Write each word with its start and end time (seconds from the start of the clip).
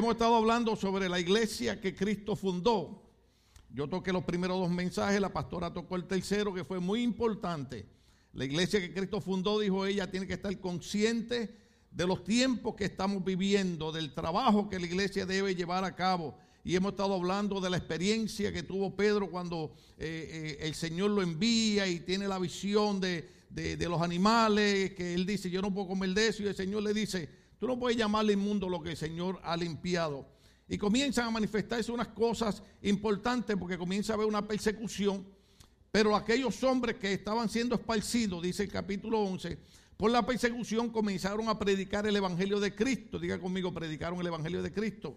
Hemos 0.00 0.12
estado 0.12 0.34
hablando 0.34 0.76
sobre 0.76 1.10
la 1.10 1.20
iglesia 1.20 1.78
que 1.78 1.94
Cristo 1.94 2.34
fundó. 2.34 3.02
Yo 3.68 3.86
toqué 3.86 4.14
los 4.14 4.24
primeros 4.24 4.58
dos 4.58 4.70
mensajes, 4.70 5.20
la 5.20 5.30
pastora 5.30 5.74
tocó 5.74 5.94
el 5.94 6.06
tercero, 6.06 6.54
que 6.54 6.64
fue 6.64 6.80
muy 6.80 7.02
importante. 7.02 7.84
La 8.32 8.46
iglesia 8.46 8.80
que 8.80 8.94
Cristo 8.94 9.20
fundó, 9.20 9.60
dijo 9.60 9.84
ella, 9.84 10.10
tiene 10.10 10.26
que 10.26 10.32
estar 10.32 10.58
consciente 10.58 11.54
de 11.90 12.06
los 12.06 12.24
tiempos 12.24 12.76
que 12.76 12.86
estamos 12.86 13.22
viviendo, 13.22 13.92
del 13.92 14.14
trabajo 14.14 14.70
que 14.70 14.78
la 14.78 14.86
iglesia 14.86 15.26
debe 15.26 15.54
llevar 15.54 15.84
a 15.84 15.94
cabo. 15.94 16.34
Y 16.64 16.76
hemos 16.76 16.92
estado 16.92 17.12
hablando 17.12 17.60
de 17.60 17.68
la 17.68 17.76
experiencia 17.76 18.54
que 18.54 18.62
tuvo 18.62 18.96
Pedro 18.96 19.30
cuando 19.30 19.74
eh, 19.98 20.56
eh, 20.58 20.66
el 20.66 20.74
Señor 20.74 21.10
lo 21.10 21.20
envía 21.20 21.86
y 21.86 22.00
tiene 22.00 22.26
la 22.26 22.38
visión 22.38 23.02
de, 23.02 23.28
de, 23.50 23.86
los 23.86 24.00
animales, 24.00 24.94
que 24.94 25.12
él 25.12 25.26
dice, 25.26 25.50
yo 25.50 25.60
no 25.60 25.74
puedo 25.74 25.88
comer 25.88 26.14
de 26.14 26.28
eso, 26.28 26.42
y 26.42 26.46
el 26.46 26.56
Señor 26.56 26.84
le 26.84 26.94
dice, 26.94 27.39
tú 27.60 27.68
no 27.68 27.78
puedes 27.78 27.96
llamarle 27.96 28.32
inmundo 28.32 28.68
lo 28.68 28.82
que 28.82 28.90
el 28.90 28.96
Señor 28.96 29.38
ha 29.44 29.56
limpiado. 29.56 30.26
Y 30.66 30.78
comienzan 30.78 31.26
a 31.26 31.30
manifestarse 31.30 31.92
unas 31.92 32.08
cosas 32.08 32.62
importantes 32.82 33.56
porque 33.56 33.76
comienza 33.76 34.12
a 34.12 34.16
haber 34.16 34.26
una 34.26 34.48
persecución. 34.48 35.26
Pero 35.92 36.16
aquellos 36.16 36.62
hombres 36.64 36.96
que 36.96 37.12
estaban 37.12 37.48
siendo 37.48 37.74
esparcidos, 37.74 38.42
dice 38.42 38.62
el 38.62 38.70
capítulo 38.70 39.20
11, 39.20 39.58
por 39.96 40.10
la 40.10 40.24
persecución 40.24 40.88
comenzaron 40.88 41.48
a 41.48 41.58
predicar 41.58 42.06
el 42.06 42.16
Evangelio 42.16 42.58
de 42.58 42.74
Cristo. 42.74 43.18
Diga 43.18 43.38
conmigo, 43.38 43.74
predicaron 43.74 44.18
el 44.20 44.26
Evangelio 44.28 44.62
de 44.62 44.72
Cristo. 44.72 45.14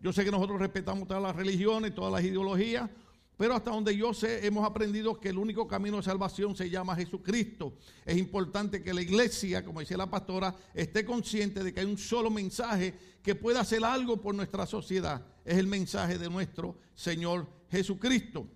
Yo 0.00 0.12
sé 0.12 0.24
que 0.24 0.30
nosotros 0.30 0.60
respetamos 0.60 1.08
todas 1.08 1.22
las 1.22 1.34
religiones, 1.34 1.94
todas 1.94 2.12
las 2.12 2.22
ideologías, 2.22 2.90
pero 3.36 3.54
hasta 3.54 3.70
donde 3.70 3.96
yo 3.96 4.14
sé, 4.14 4.46
hemos 4.46 4.64
aprendido 4.64 5.18
que 5.18 5.30
el 5.30 5.38
único 5.38 5.66
camino 5.66 5.96
de 5.96 6.02
salvación 6.02 6.54
se 6.54 6.70
llama 6.70 6.94
Jesucristo. 6.94 7.74
Es 8.04 8.16
importante 8.16 8.82
que 8.82 8.94
la 8.94 9.02
iglesia, 9.02 9.64
como 9.64 9.80
decía 9.80 9.96
la 9.96 10.10
pastora, 10.10 10.54
esté 10.72 11.04
consciente 11.04 11.64
de 11.64 11.74
que 11.74 11.80
hay 11.80 11.86
un 11.86 11.98
solo 11.98 12.30
mensaje 12.30 12.94
que 13.22 13.34
pueda 13.34 13.60
hacer 13.60 13.84
algo 13.84 14.20
por 14.20 14.34
nuestra 14.34 14.66
sociedad. 14.66 15.24
Es 15.44 15.58
el 15.58 15.66
mensaje 15.66 16.18
de 16.18 16.30
nuestro 16.30 16.76
Señor 16.94 17.48
Jesucristo. 17.70 18.46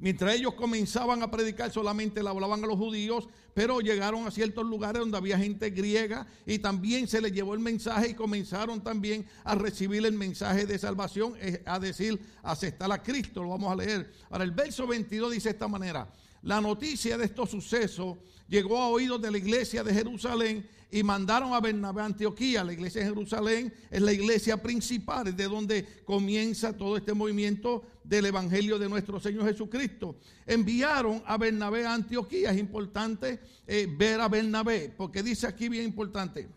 Mientras 0.00 0.34
ellos 0.34 0.54
comenzaban 0.54 1.22
a 1.22 1.30
predicar, 1.30 1.70
solamente 1.70 2.22
le 2.22 2.30
hablaban 2.30 2.64
a 2.64 2.66
los 2.66 2.78
judíos, 2.78 3.28
pero 3.52 3.80
llegaron 3.80 4.26
a 4.26 4.30
ciertos 4.30 4.64
lugares 4.64 5.00
donde 5.00 5.18
había 5.18 5.38
gente 5.38 5.68
griega 5.68 6.26
y 6.46 6.58
también 6.58 7.06
se 7.06 7.20
les 7.20 7.32
llevó 7.32 7.52
el 7.52 7.60
mensaje 7.60 8.08
y 8.08 8.14
comenzaron 8.14 8.82
también 8.82 9.26
a 9.44 9.54
recibir 9.54 10.06
el 10.06 10.14
mensaje 10.14 10.64
de 10.64 10.78
salvación, 10.78 11.34
a 11.66 11.78
decir, 11.78 12.18
aceptar 12.42 12.90
a 12.90 13.02
Cristo. 13.02 13.42
Lo 13.42 13.50
vamos 13.50 13.70
a 13.70 13.76
leer. 13.76 14.10
Ahora, 14.30 14.44
el 14.44 14.52
verso 14.52 14.86
22 14.86 15.32
dice 15.32 15.50
de 15.50 15.52
esta 15.52 15.68
manera: 15.68 16.10
La 16.42 16.62
noticia 16.62 17.18
de 17.18 17.26
estos 17.26 17.50
sucesos 17.50 18.16
llegó 18.48 18.78
a 18.78 18.88
oídos 18.88 19.20
de 19.20 19.30
la 19.30 19.36
iglesia 19.36 19.84
de 19.84 19.92
Jerusalén 19.92 20.66
y 20.90 21.02
mandaron 21.02 21.52
a 21.52 21.60
Bernabé 21.60 22.02
a 22.02 22.06
Antioquía. 22.06 22.64
La 22.64 22.72
iglesia 22.72 23.02
de 23.02 23.08
Jerusalén 23.08 23.72
es 23.90 24.00
la 24.00 24.12
iglesia 24.12 24.56
principal, 24.60 25.28
es 25.28 25.36
de 25.36 25.44
donde 25.44 25.84
comienza 26.04 26.76
todo 26.76 26.96
este 26.96 27.14
movimiento 27.14 27.84
del 28.10 28.26
Evangelio 28.26 28.76
de 28.76 28.88
nuestro 28.88 29.20
Señor 29.20 29.46
Jesucristo. 29.46 30.16
Enviaron 30.44 31.22
a 31.24 31.38
Bernabé 31.38 31.86
a 31.86 31.94
Antioquía. 31.94 32.50
Es 32.50 32.58
importante 32.58 33.40
eh, 33.68 33.86
ver 33.88 34.20
a 34.20 34.28
Bernabé, 34.28 34.92
porque 34.96 35.22
dice 35.22 35.46
aquí 35.46 35.68
bien 35.68 35.84
importante. 35.84 36.48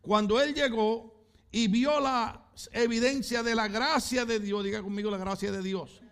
Cuando 0.00 0.42
él 0.42 0.52
llegó 0.52 1.24
y 1.52 1.68
vio 1.68 2.00
la 2.00 2.50
evidencia 2.72 3.44
de 3.44 3.54
la 3.54 3.68
gracia 3.68 4.24
de 4.24 4.40
Dios, 4.40 4.64
diga 4.64 4.82
conmigo 4.82 5.08
la 5.08 5.18
gracia 5.18 5.52
de 5.52 5.62
Dios. 5.62 6.02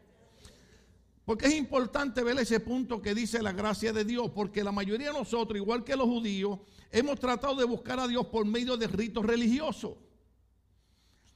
Porque 1.25 1.47
es 1.47 1.55
importante 1.55 2.23
ver 2.23 2.39
ese 2.39 2.61
punto 2.61 3.03
que 3.03 3.17
dice 3.17 3.43
la 3.43 3.53
gracia 3.53 3.93
de 3.93 4.05
Dios, 4.05 4.31
porque 4.33 4.63
la 4.63 4.71
mayoría 4.71 5.09
de 5.09 5.19
nosotros, 5.19 5.57
igual 5.57 5.83
que 5.83 5.97
los 5.97 6.07
judíos, 6.07 6.61
hemos 6.93 7.19
tratado 7.19 7.57
de 7.57 7.65
buscar 7.65 7.99
a 7.99 8.07
Dios 8.07 8.27
por 8.27 8.47
medio 8.47 8.77
de 8.77 8.87
ritos 8.87 9.25
religiosos. 9.25 9.95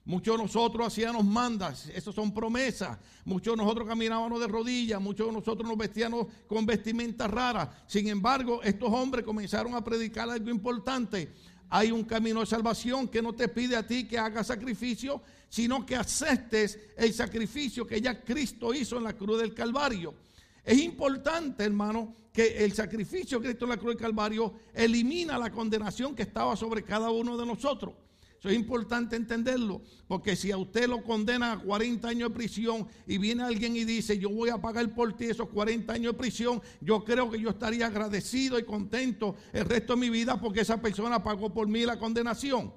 Muchos 0.06 0.36
de 0.36 0.44
nosotros 0.44 0.86
hacíamos 0.86 1.24
mandas, 1.24 1.88
esas 1.88 2.14
son 2.14 2.32
promesas. 2.32 2.96
Muchos 3.24 3.54
de 3.54 3.56
nosotros 3.56 3.88
caminábamos 3.88 4.38
de 4.38 4.46
rodillas, 4.46 5.00
muchos 5.00 5.26
de 5.26 5.32
nosotros 5.32 5.68
nos 5.68 5.76
vestíamos 5.76 6.28
con 6.46 6.64
vestimentas 6.64 7.28
raras. 7.28 7.70
Sin 7.88 8.06
embargo, 8.06 8.62
estos 8.62 8.88
hombres 8.92 9.24
comenzaron 9.24 9.74
a 9.74 9.82
predicar 9.82 10.30
algo 10.30 10.48
importante. 10.48 11.32
Hay 11.68 11.90
un 11.90 12.04
camino 12.04 12.38
de 12.38 12.46
salvación 12.46 13.08
que 13.08 13.20
no 13.20 13.32
te 13.32 13.48
pide 13.48 13.74
a 13.74 13.84
ti 13.84 14.06
que 14.06 14.16
hagas 14.16 14.46
sacrificio, 14.46 15.20
sino 15.48 15.84
que 15.84 15.96
aceptes 15.96 16.78
el 16.96 17.12
sacrificio 17.12 17.84
que 17.84 18.00
ya 18.00 18.22
Cristo 18.22 18.72
hizo 18.72 18.98
en 18.98 19.04
la 19.04 19.14
cruz 19.14 19.40
del 19.40 19.54
Calvario. 19.54 20.14
Es 20.62 20.78
importante, 20.78 21.64
hermano, 21.64 22.14
que 22.32 22.64
el 22.64 22.72
sacrificio 22.74 23.40
de 23.40 23.46
Cristo 23.48 23.64
en 23.64 23.70
la 23.70 23.76
cruz 23.76 23.94
del 23.94 24.02
Calvario 24.02 24.54
elimina 24.72 25.36
la 25.36 25.50
condenación 25.50 26.14
que 26.14 26.22
estaba 26.22 26.54
sobre 26.54 26.84
cada 26.84 27.10
uno 27.10 27.36
de 27.36 27.44
nosotros. 27.44 27.92
Eso 28.38 28.50
es 28.50 28.54
importante 28.54 29.16
entenderlo, 29.16 29.80
porque 30.06 30.36
si 30.36 30.50
a 30.50 30.58
usted 30.58 30.88
lo 30.88 31.02
condena 31.02 31.52
a 31.52 31.58
40 31.58 32.06
años 32.08 32.28
de 32.28 32.34
prisión 32.34 32.86
y 33.06 33.18
viene 33.18 33.42
alguien 33.42 33.76
y 33.76 33.84
dice, 33.84 34.18
yo 34.18 34.28
voy 34.28 34.50
a 34.50 34.58
pagar 34.58 34.94
por 34.94 35.16
ti 35.16 35.24
esos 35.24 35.48
40 35.48 35.92
años 35.92 36.12
de 36.12 36.18
prisión, 36.18 36.60
yo 36.80 37.02
creo 37.02 37.30
que 37.30 37.40
yo 37.40 37.50
estaría 37.50 37.86
agradecido 37.86 38.58
y 38.58 38.64
contento 38.64 39.36
el 39.52 39.64
resto 39.64 39.94
de 39.94 40.00
mi 40.00 40.10
vida 40.10 40.38
porque 40.38 40.60
esa 40.60 40.80
persona 40.80 41.22
pagó 41.22 41.52
por 41.52 41.66
mí 41.66 41.84
la 41.84 41.98
condenación. 41.98 42.72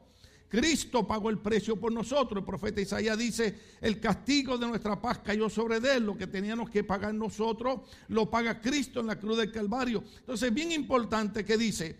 Cristo 0.49 1.05
pagó 1.05 1.29
el 1.29 1.37
precio 1.37 1.79
por 1.79 1.91
nosotros. 1.91 2.39
El 2.39 2.45
profeta 2.45 2.81
Isaías 2.81 3.17
dice, 3.17 3.57
el 3.81 3.99
castigo 3.99 4.57
de 4.57 4.67
nuestra 4.67 4.99
paz 4.99 5.19
cayó 5.19 5.47
sobre 5.47 5.77
él. 5.77 6.03
Lo 6.05 6.17
que 6.17 6.25
teníamos 6.25 6.71
que 6.71 6.83
pagar 6.83 7.13
nosotros 7.13 7.81
lo 8.07 8.29
paga 8.29 8.59
Cristo 8.59 8.99
en 8.99 9.07
la 9.07 9.19
cruz 9.19 9.37
del 9.37 9.51
Calvario. 9.51 10.03
Entonces, 10.19 10.51
bien 10.51 10.71
importante 10.71 11.45
que 11.45 11.55
dice, 11.55 11.99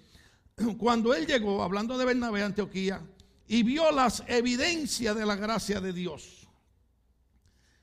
cuando 0.80 1.14
él 1.14 1.28
llegó, 1.28 1.62
hablando 1.62 1.96
de 1.96 2.06
Bernabé, 2.06 2.42
Antioquía, 2.42 3.00
y 3.50 3.64
vio 3.64 3.92
las 3.92 4.24
evidencias 4.28 5.16
de 5.16 5.26
la 5.26 5.36
gracia 5.36 5.82
de 5.82 5.92
Dios. 5.92 6.48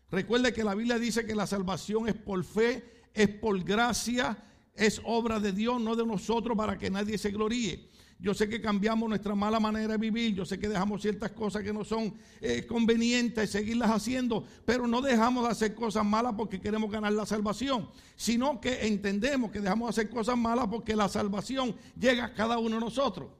Recuerde 0.08 0.52
que 0.52 0.62
la 0.62 0.76
Biblia 0.76 0.96
dice 0.96 1.26
que 1.26 1.34
la 1.34 1.48
salvación 1.48 2.08
es 2.08 2.14
por 2.14 2.44
fe, 2.44 3.02
es 3.12 3.28
por 3.28 3.62
gracia, 3.64 4.38
es 4.74 5.00
obra 5.04 5.40
de 5.40 5.50
Dios, 5.50 5.80
no 5.80 5.96
de 5.96 6.06
nosotros 6.06 6.56
para 6.56 6.78
que 6.78 6.88
nadie 6.88 7.18
se 7.18 7.32
gloríe. 7.32 7.90
Yo 8.20 8.32
sé 8.32 8.48
que 8.48 8.60
cambiamos 8.60 9.08
nuestra 9.08 9.34
mala 9.34 9.58
manera 9.58 9.94
de 9.94 9.98
vivir, 9.98 10.36
yo 10.36 10.46
sé 10.46 10.56
que 10.56 10.68
dejamos 10.68 11.02
ciertas 11.02 11.32
cosas 11.32 11.64
que 11.64 11.72
no 11.72 11.84
son 11.84 12.14
eh, 12.40 12.64
convenientes, 12.64 13.50
seguirlas 13.50 13.90
haciendo, 13.90 14.46
pero 14.64 14.86
no 14.86 15.02
dejamos 15.02 15.44
de 15.46 15.50
hacer 15.50 15.74
cosas 15.74 16.04
malas 16.04 16.34
porque 16.36 16.60
queremos 16.60 16.92
ganar 16.92 17.12
la 17.12 17.26
salvación, 17.26 17.90
sino 18.14 18.60
que 18.60 18.86
entendemos 18.86 19.50
que 19.50 19.60
dejamos 19.60 19.88
de 19.88 20.00
hacer 20.00 20.14
cosas 20.14 20.38
malas 20.38 20.68
porque 20.68 20.94
la 20.94 21.08
salvación 21.08 21.74
llega 21.98 22.26
a 22.26 22.34
cada 22.34 22.56
uno 22.58 22.76
de 22.76 22.80
nosotros. 22.82 23.30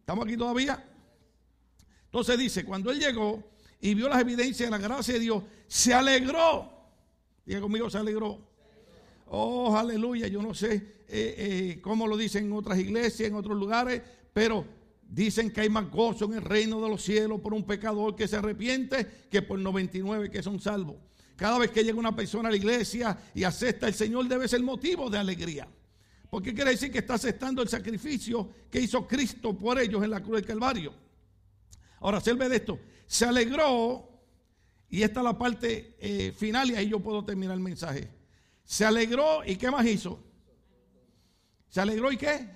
¿Estamos 0.00 0.24
aquí 0.24 0.36
todavía? 0.36 0.84
Entonces 2.08 2.38
dice, 2.38 2.64
cuando 2.64 2.90
él 2.90 2.98
llegó 2.98 3.42
y 3.80 3.94
vio 3.94 4.08
las 4.08 4.20
evidencias 4.20 4.66
de 4.66 4.70
la 4.70 4.78
gracia 4.78 5.14
de 5.14 5.20
Dios, 5.20 5.42
se 5.66 5.92
alegró. 5.92 6.72
Diga 7.44 7.60
conmigo, 7.60 7.90
se 7.90 7.98
alegró. 7.98 8.38
Oh, 9.26 9.76
aleluya. 9.76 10.26
Yo 10.26 10.42
no 10.42 10.54
sé 10.54 10.74
eh, 10.74 10.84
eh, 11.08 11.78
cómo 11.82 12.06
lo 12.06 12.16
dicen 12.16 12.46
en 12.46 12.52
otras 12.54 12.78
iglesias, 12.78 13.28
en 13.28 13.34
otros 13.34 13.56
lugares, 13.56 14.02
pero 14.32 14.64
dicen 15.06 15.50
que 15.50 15.62
hay 15.62 15.68
más 15.68 15.90
gozo 15.90 16.24
en 16.26 16.34
el 16.34 16.42
reino 16.42 16.80
de 16.80 16.88
los 16.88 17.02
cielos 17.02 17.40
por 17.40 17.52
un 17.52 17.64
pecador 17.64 18.16
que 18.16 18.26
se 18.26 18.36
arrepiente 18.36 19.06
que 19.30 19.42
por 19.42 19.58
99 19.58 20.30
que 20.30 20.42
son 20.42 20.60
salvos. 20.60 20.96
Cada 21.36 21.58
vez 21.58 21.70
que 21.70 21.84
llega 21.84 21.98
una 21.98 22.16
persona 22.16 22.48
a 22.48 22.50
la 22.50 22.56
iglesia 22.56 23.16
y 23.34 23.44
acepta 23.44 23.86
el 23.86 23.94
Señor 23.94 24.26
debe 24.26 24.48
ser 24.48 24.62
motivo 24.62 25.08
de 25.08 25.18
alegría. 25.18 25.68
Porque 26.30 26.52
quiere 26.52 26.72
decir 26.72 26.90
que 26.90 26.98
está 26.98 27.14
aceptando 27.14 27.62
el 27.62 27.68
sacrificio 27.68 28.50
que 28.70 28.80
hizo 28.80 29.06
Cristo 29.06 29.56
por 29.56 29.78
ellos 29.78 30.02
en 30.02 30.10
la 30.10 30.20
cruz 30.20 30.36
del 30.36 30.46
Calvario. 30.46 31.07
Ahora, 32.00 32.20
ve 32.20 32.48
de 32.48 32.56
esto. 32.56 32.78
Se 33.06 33.24
alegró, 33.24 34.08
y 34.88 35.02
esta 35.02 35.20
es 35.20 35.24
la 35.24 35.38
parte 35.38 35.96
eh, 36.00 36.32
final, 36.32 36.70
y 36.70 36.74
ahí 36.74 36.88
yo 36.88 37.00
puedo 37.00 37.24
terminar 37.24 37.54
el 37.54 37.62
mensaje. 37.62 38.10
Se 38.64 38.84
alegró, 38.84 39.44
¿y 39.44 39.56
qué 39.56 39.70
más 39.70 39.86
hizo? 39.86 40.22
¿Se 41.68 41.80
alegró 41.80 42.12
y 42.12 42.16
qué? 42.16 42.48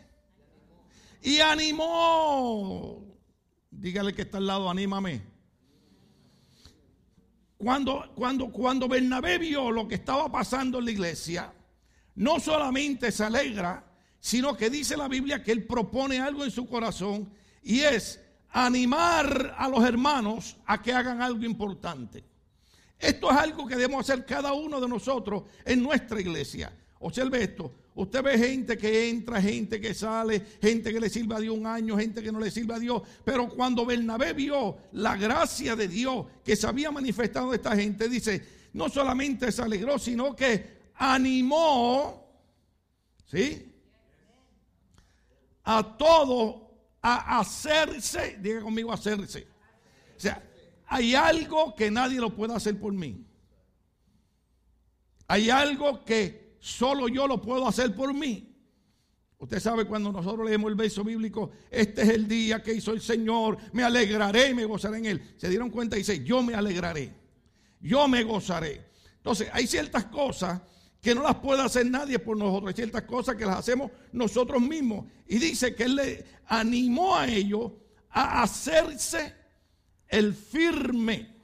Y 1.23 1.41
animó. 1.41 3.05
Dígale 3.71 4.13
que 4.13 4.23
está 4.23 4.39
al 4.39 4.47
lado, 4.47 4.69
anímame. 4.69 5.23
Cuando, 7.57 8.13
cuando, 8.15 8.51
cuando 8.51 8.89
Bernabé 8.89 9.39
vio 9.39 9.71
lo 9.71 9.87
que 9.87 9.95
estaba 9.95 10.31
pasando 10.31 10.81
en 10.81 10.85
la 10.85 10.91
iglesia, 10.91 11.53
no 12.17 12.41
solamente 12.41 13.13
se 13.13 13.25
alegra, 13.25 13.85
sino 14.19 14.57
que 14.57 14.69
dice 14.69 14.97
la 14.97 15.09
Biblia 15.09 15.43
que 15.43 15.53
él 15.53 15.67
propone 15.67 16.19
algo 16.21 16.45
en 16.45 16.51
su 16.51 16.67
corazón 16.69 17.33
y 17.63 17.81
es 17.81 18.21
animar 18.53 19.55
a 19.57 19.69
los 19.69 19.83
hermanos 19.85 20.57
a 20.67 20.81
que 20.81 20.93
hagan 20.93 21.23
algo 21.23 21.45
importante. 21.45 22.23
Esto 22.99 23.31
es 23.31 23.37
algo 23.37 23.67
que 23.67 23.75
debemos 23.75 24.09
hacer 24.09 24.25
cada 24.25 24.53
uno 24.53 24.81
de 24.81 24.89
nosotros 24.89 25.45
en 25.65 25.83
nuestra 25.83 26.21
iglesia. 26.21 26.73
Observe 27.01 27.43
esto. 27.43 27.75
Usted 27.95 28.23
ve 28.23 28.39
gente 28.39 28.79
que 28.79 29.11
entra, 29.11 29.43
gente 29.43 29.81
que 29.81 29.93
sale, 29.93 30.41
gente 30.61 30.93
que 30.93 31.01
le 31.01 31.11
sirve 31.11 31.35
a 31.35 31.41
Dios 31.41 31.57
un 31.57 31.67
año, 31.67 31.99
gente 31.99 32.23
que 32.23 32.31
no 32.31 32.39
le 32.39 32.51
sirve 32.51 32.75
a 32.75 32.79
Dios. 32.79 33.03
Pero 33.25 33.49
cuando 33.49 33.85
Bernabé 33.85 34.33
vio 34.33 34.77
la 34.93 35.17
gracia 35.17 35.75
de 35.75 35.89
Dios 35.89 36.27
que 36.45 36.55
se 36.55 36.67
había 36.67 36.91
manifestado 36.91 37.51
de 37.51 37.57
esta 37.57 37.75
gente, 37.75 38.09
dice, 38.09 38.47
no 38.75 38.89
solamente 38.89 39.51
se 39.51 39.63
alegró, 39.63 39.99
sino 39.99 40.35
que 40.37 40.83
animó, 40.95 42.25
¿sí? 43.27 43.75
A 45.65 45.97
todos 45.97 46.72
a 47.03 47.41
hacerse, 47.41 48.39
diga 48.41 48.61
conmigo 48.61 48.93
hacerse. 48.93 49.47
O 50.17 50.21
sea, 50.21 50.43
hay 50.87 51.15
algo 51.15 51.75
que 51.75 51.91
nadie 51.91 52.21
lo 52.21 52.35
puede 52.35 52.55
hacer 52.55 52.79
por 52.79 52.93
mí. 52.93 53.27
Hay 55.27 55.51
algo 55.51 56.05
que 56.05 56.57
solo 56.61 57.09
yo 57.09 57.27
lo 57.27 57.43
puedo 57.43 57.67
hacer 57.67 57.95
por 57.95 58.15
mí. 58.15 58.49
Usted 59.39 59.59
sabe 59.59 59.87
cuando 59.87 60.13
nosotros 60.13 60.47
leemos 60.47 60.71
el 60.71 60.77
verso 60.77 61.03
bíblico, 61.03 61.51
este 61.69 62.03
es 62.03 62.11
el 62.11 62.29
día 62.29 62.63
que 62.63 62.75
hizo 62.75 62.93
el 62.93 63.01
Señor, 63.01 63.59
me 63.73 63.83
alegraré 63.83 64.51
y 64.51 64.55
me 64.55 64.65
gozaré 64.65 64.99
en 64.99 65.07
él. 65.07 65.35
Se 65.37 65.49
dieron 65.49 65.69
cuenta 65.71 65.97
y 65.97 66.01
dice, 66.01 66.23
yo 66.23 66.45
me 66.45 66.55
alegraré, 66.55 67.13
yo 67.81 68.07
me 68.07 68.23
gozaré. 68.23 68.87
Entonces, 69.17 69.49
hay 69.53 69.67
ciertas 69.67 70.05
cosas 70.05 70.63
que 71.03 71.15
no 71.15 71.23
las 71.23 71.35
puede 71.37 71.61
hacer 71.61 71.91
nadie 71.91 72.19
por 72.19 72.37
nosotros, 72.37 72.75
ciertas 72.75 73.03
cosas 73.03 73.37
que 73.37 73.45
las 73.45 73.59
hacemos 73.59 73.91
nosotros 74.13 74.63
mismos. 74.63 75.07
Y 75.27 75.39
dice 75.39 75.75
que 75.75 75.83
él 75.83 75.97
le 75.97 76.25
animó 76.47 77.15
a 77.15 77.29
ellos 77.29 77.73
a 78.09 78.43
hacerse 78.43 79.35
el 80.09 80.33
firme. 80.33 81.37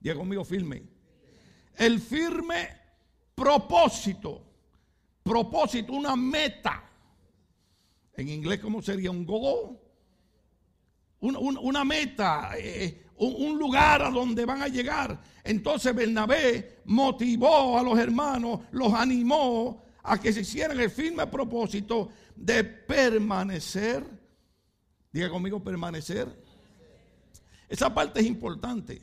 Diga 0.00 0.16
conmigo 0.16 0.44
firme. 0.44 0.82
El 1.76 2.00
firme 2.00 2.68
propósito 3.36 4.54
propósito, 5.24 5.94
una 5.94 6.14
meta. 6.14 6.84
En 8.16 8.28
inglés, 8.28 8.60
¿cómo 8.60 8.80
sería? 8.80 9.10
Un 9.10 9.26
goal. 9.26 9.80
Una, 11.20 11.84
meta, 11.84 12.50
eh, 12.58 13.03
un, 13.18 13.58
lugar 13.58 14.02
a 14.02 14.10
donde 14.10 14.44
van 14.44 14.62
a 14.62 14.68
llegar. 14.68 15.20
Entonces 15.42 15.94
Bernabé 15.94 16.80
motivó 16.86 17.78
a 17.78 17.82
los 17.82 17.98
hermanos, 17.98 18.60
los 18.72 18.92
animó 18.92 19.84
a 20.02 20.20
que 20.20 20.32
se 20.32 20.40
hicieran 20.40 20.78
el 20.80 20.90
firme 20.90 21.26
propósito 21.26 22.10
de 22.34 22.64
permanecer. 22.64 24.04
Diga 25.12 25.28
conmigo, 25.28 25.62
permanecer. 25.62 26.28
Esa 27.68 27.92
parte 27.92 28.20
es 28.20 28.26
importante, 28.26 29.00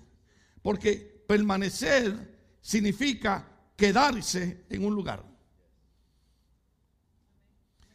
porque 0.61 1.23
permanecer 1.27 2.39
significa 2.61 3.47
quedarse 3.75 4.65
en 4.69 4.85
un 4.85 4.93
lugar. 4.93 5.23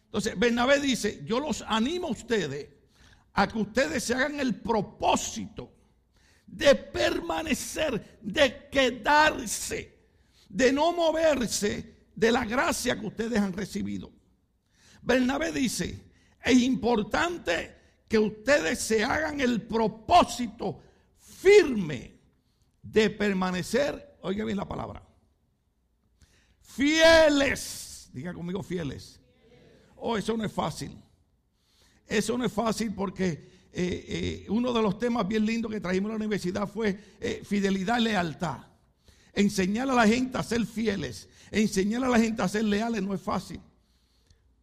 Entonces, 0.07 0.39
Bernabé 0.39 0.81
dice, 0.81 1.23
yo 1.25 1.41
los 1.41 1.63
animo 1.63 2.09
a 2.09 2.13
ustedes 2.13 2.69
a 3.35 3.47
que 3.47 3.59
ustedes 3.59 4.03
se 4.03 4.15
hagan 4.15 4.41
el 4.41 4.55
propósito 4.55 5.76
de 6.47 6.75
permanecer, 6.75 8.19
de 8.23 8.69
quedarse, 8.71 9.99
de 10.49 10.73
no 10.73 10.93
moverse 10.93 12.09
de 12.15 12.33
la 12.33 12.45
gracia 12.45 12.99
que 12.99 13.07
ustedes 13.07 13.39
han 13.39 13.53
recibido. 13.53 14.13
Bernabé 15.03 15.53
dice, 15.53 16.01
es 16.43 16.59
importante 16.59 17.75
que 18.09 18.19
ustedes 18.19 18.79
se 18.79 19.05
hagan 19.05 19.41
el 19.41 19.63
propósito 19.63 20.81
firme 21.19 22.21
de 22.83 23.11
permanecer, 23.11 24.17
oiga 24.23 24.45
bien 24.45 24.57
la 24.57 24.69
palabra, 24.69 25.03
fieles, 26.61 28.09
diga 28.13 28.33
conmigo 28.33 28.63
fieles 28.63 29.21
Oh, 29.97 30.17
eso 30.17 30.37
no 30.37 30.45
es 30.45 30.53
fácil. 30.53 30.97
Eso 32.07 32.37
no 32.39 32.45
es 32.45 32.53
fácil 32.53 32.95
porque 32.95 33.51
eh, 33.79 34.05
eh, 34.09 34.47
uno 34.49 34.73
de 34.73 34.81
los 34.81 34.99
temas 34.99 35.29
bien 35.29 35.45
lindos 35.45 35.71
que 35.71 35.83
trajimos 35.83 36.09
a 36.09 36.13
la 36.13 36.17
universidad 36.17 36.67
fue 36.67 36.99
eh, 37.21 37.43
fidelidad 37.45 37.99
y 37.99 38.05
lealtad. 38.05 38.61
Enseñar 39.35 39.91
a 39.91 39.95
la 39.95 40.07
gente 40.07 40.39
a 40.39 40.43
ser 40.43 40.65
fieles, 40.65 41.29
enseñar 41.51 42.03
a 42.05 42.09
la 42.09 42.19
gente 42.19 42.41
a 42.41 42.49
ser 42.49 42.65
leales 42.65 43.03
no 43.03 43.13
es 43.13 43.21
fácil. 43.21 43.61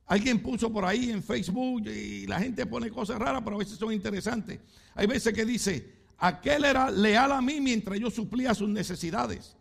Alguien 0.08 0.42
puso 0.42 0.74
por 0.74 0.84
ahí 0.84 1.12
en 1.12 1.22
Facebook 1.22 1.88
y 1.88 2.26
la 2.26 2.40
gente 2.40 2.66
pone 2.66 2.90
cosas 2.90 3.20
raras, 3.20 3.44
pero 3.44 3.56
a 3.56 3.60
veces 3.60 3.78
son 3.78 3.94
interesantes. 3.94 4.60
Hay 4.96 5.06
veces 5.06 5.32
que 5.32 5.46
dice, 5.46 5.94
aquel 6.18 6.66
era 6.66 6.90
leal 6.90 7.34
a 7.34 7.42
mí 7.42 7.62
mientras 7.62 8.00
yo 8.00 8.10
suplía 8.10 8.56
sus 8.56 8.70
necesidades. 8.70 9.56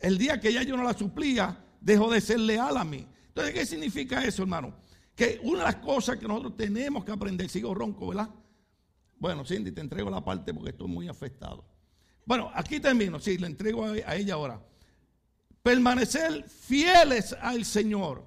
El 0.00 0.18
día 0.18 0.40
que 0.40 0.52
ya 0.52 0.64
yo 0.64 0.76
no 0.76 0.82
la 0.82 0.94
suplía, 0.94 1.64
dejó 1.80 2.10
de 2.10 2.20
ser 2.20 2.40
leal 2.40 2.76
a 2.76 2.84
mí. 2.84 3.06
Entonces, 3.28 3.54
¿qué 3.54 3.64
significa 3.64 4.24
eso, 4.24 4.42
hermano? 4.42 4.74
que 5.20 5.38
una 5.42 5.58
de 5.58 5.64
las 5.66 5.76
cosas 5.76 6.16
que 6.16 6.26
nosotros 6.26 6.56
tenemos 6.56 7.04
que 7.04 7.12
aprender, 7.12 7.46
sigo 7.50 7.74
ronco, 7.74 8.08
¿verdad? 8.08 8.30
Bueno, 9.20 9.44
Cindy, 9.44 9.70
te 9.70 9.82
entrego 9.82 10.08
la 10.08 10.24
parte 10.24 10.52
porque 10.54 10.70
estoy 10.70 10.88
muy 10.88 11.06
afectado. 11.06 11.62
Bueno, 12.24 12.50
aquí 12.54 12.80
termino, 12.80 13.20
sí, 13.20 13.36
le 13.36 13.48
entrego 13.48 13.84
a 13.84 14.16
ella 14.16 14.34
ahora. 14.34 14.60
Permanecer 15.62 16.48
fieles 16.48 17.36
al 17.38 17.66
Señor. 17.66 18.26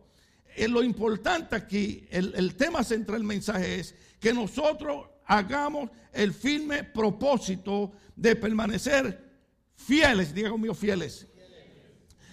Es 0.56 0.70
lo 0.70 0.84
importante 0.84 1.56
aquí, 1.56 2.08
el, 2.12 2.36
el 2.36 2.56
tema 2.56 2.84
central 2.84 3.18
del 3.18 3.28
mensaje 3.28 3.80
es 3.80 3.96
que 4.20 4.34
nosotros 4.36 5.08
hagamos 5.26 5.90
el 6.12 6.32
firme 6.32 6.84
propósito 6.84 7.92
de 8.16 8.36
permanecer 8.36 9.34
fieles, 9.76 10.32
diga 10.32 10.52
conmigo 10.52 10.76
fieles. 10.76 11.26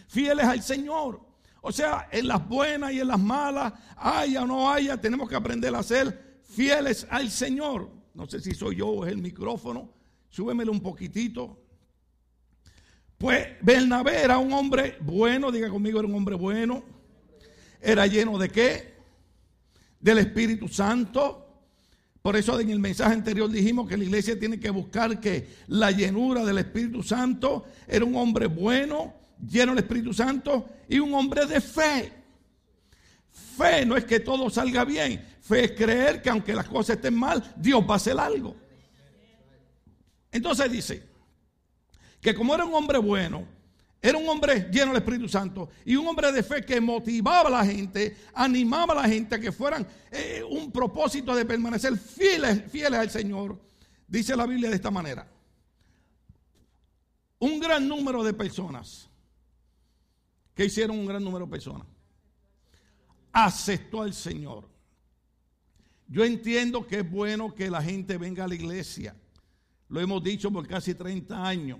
Fieles 0.07 0.45
al 0.45 0.63
Señor. 0.63 1.19
O 1.63 1.73
sea, 1.73 2.09
en 2.13 2.29
las 2.29 2.47
buenas 2.47 2.93
y 2.93 3.01
en 3.01 3.09
las 3.09 3.19
malas, 3.19 3.73
haya 3.97 4.43
o 4.43 4.47
no 4.47 4.71
haya, 4.71 5.01
tenemos 5.01 5.31
que 5.31 5.37
aprender 5.37 5.75
a 5.75 5.83
ser 5.83 6.41
fieles 6.43 7.07
al 7.09 7.31
Señor. 7.31 8.00
No 8.21 8.29
sé 8.29 8.39
si 8.39 8.53
soy 8.53 8.77
yo 8.77 8.89
o 8.89 9.07
es 9.07 9.13
el 9.13 9.23
micrófono. 9.23 9.91
Súbemelo 10.29 10.71
un 10.73 10.81
poquitito. 10.81 11.59
Pues 13.17 13.49
Bernabé 13.63 14.21
era 14.23 14.37
un 14.37 14.53
hombre 14.53 14.99
bueno, 15.01 15.51
diga 15.51 15.71
conmigo, 15.71 16.01
era 16.01 16.07
un 16.07 16.15
hombre 16.15 16.35
bueno. 16.35 16.85
Era 17.81 18.07
lleno 18.07 18.37
de 18.37 18.51
qué? 18.51 18.95
Del 19.99 20.19
Espíritu 20.19 20.69
Santo. 20.69 21.47
Por 22.21 22.37
eso 22.37 22.61
en 22.61 22.69
el 22.69 22.79
mensaje 22.79 23.15
anterior 23.15 23.51
dijimos 23.51 23.89
que 23.89 23.97
la 23.97 24.05
iglesia 24.05 24.39
tiene 24.39 24.61
que 24.61 24.69
buscar 24.69 25.19
que 25.19 25.49
la 25.69 25.91
llenura 25.91 26.45
del 26.45 26.59
Espíritu 26.59 27.03
Santo 27.03 27.65
era 27.89 28.05
un 28.05 28.15
hombre 28.17 28.49
bueno, 28.49 29.15
lleno 29.49 29.73
del 29.75 29.83
Espíritu 29.83 30.13
Santo 30.13 30.69
y 30.91 30.99
un 30.99 31.15
hombre 31.15 31.47
de 31.47 31.59
fe. 31.59 32.13
Fe 33.57 33.87
no 33.87 33.97
es 33.97 34.05
que 34.05 34.21
todo 34.21 34.51
salga 34.51 34.85
bien, 34.85 35.25
fe 35.51 35.65
es 35.65 35.73
creer 35.73 36.23
que 36.23 36.31
aunque 36.31 36.55
las 36.55 36.69
cosas 36.69 36.97
estén 36.97 37.15
mal, 37.15 37.55
Dios 37.57 37.83
va 37.83 37.95
a 37.95 37.97
hacer 37.97 38.19
algo. 38.19 38.57
Entonces 40.33 40.71
dice 40.71 41.03
que 42.21 42.35
como 42.35 42.55
era 42.55 42.65
un 42.65 42.75
hombre 42.75 42.99
bueno, 42.99 43.47
era 44.01 44.17
un 44.17 44.29
hombre 44.29 44.69
lleno 44.73 44.93
del 44.93 45.03
Espíritu 45.03 45.29
Santo 45.29 45.69
y 45.85 45.97
un 45.97 46.07
hombre 46.07 46.33
de 46.33 46.43
fe 46.43 46.65
que 46.65 46.81
motivaba 46.81 47.49
a 47.49 47.51
la 47.51 47.65
gente, 47.67 48.17
animaba 48.33 48.95
a 48.95 49.03
la 49.03 49.09
gente 49.09 49.35
a 49.35 49.41
que 49.41 49.53
fueran 49.53 49.87
eh, 50.11 50.43
un 50.49 50.71
propósito 50.71 51.35
de 51.35 51.45
permanecer 51.45 51.99
fieles, 51.99 52.71
fieles 52.71 52.99
al 52.99 53.11
Señor. 53.11 53.61
Dice 54.07 54.37
la 54.37 54.47
Biblia 54.47 54.71
de 54.71 54.77
esta 54.77 54.91
manera. 54.91 55.29
Un 57.39 57.61
gran 57.61 57.87
número 57.87 58.23
de 58.23 58.33
personas 58.33 59.11
¿Qué 60.61 60.67
hicieron 60.67 60.99
un 60.99 61.07
gran 61.07 61.25
número 61.25 61.47
de 61.47 61.51
personas? 61.51 61.87
Aceptó 63.33 64.03
al 64.03 64.13
Señor. 64.13 64.69
Yo 66.11 66.25
entiendo 66.25 66.85
que 66.89 66.99
es 66.99 67.11
bueno 67.11 67.55
que 67.55 67.71
la 67.71 67.81
gente 67.81 68.19
venga 68.19 68.45
a 68.45 68.49
la 68.49 68.57
iglesia. 68.57 69.15
Lo 69.89 70.01
hemos 70.01 70.21
dicho 70.25 70.51
por 70.51 70.67
casi 70.67 70.93
30 70.93 71.47
años. 71.47 71.79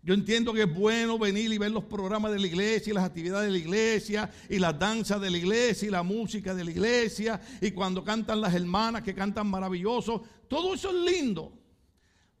Yo 0.00 0.14
entiendo 0.14 0.52
que 0.52 0.62
es 0.62 0.72
bueno 0.72 1.18
venir 1.18 1.52
y 1.52 1.58
ver 1.58 1.72
los 1.72 1.82
programas 1.82 2.30
de 2.30 2.38
la 2.38 2.46
iglesia 2.46 2.92
y 2.92 2.94
las 2.94 3.02
actividades 3.02 3.46
de 3.46 3.52
la 3.52 3.58
iglesia 3.58 4.30
y 4.48 4.60
las 4.60 4.78
danzas 4.78 5.20
de 5.20 5.28
la 5.28 5.38
iglesia 5.38 5.88
y 5.88 5.90
la 5.90 6.04
música 6.04 6.54
de 6.54 6.62
la 6.62 6.70
iglesia 6.70 7.40
y 7.60 7.72
cuando 7.72 8.04
cantan 8.04 8.40
las 8.40 8.54
hermanas 8.54 9.02
que 9.02 9.14
cantan 9.14 9.48
maravilloso. 9.48 10.22
Todo 10.46 10.74
eso 10.74 10.90
es 10.90 11.12
lindo. 11.12 11.52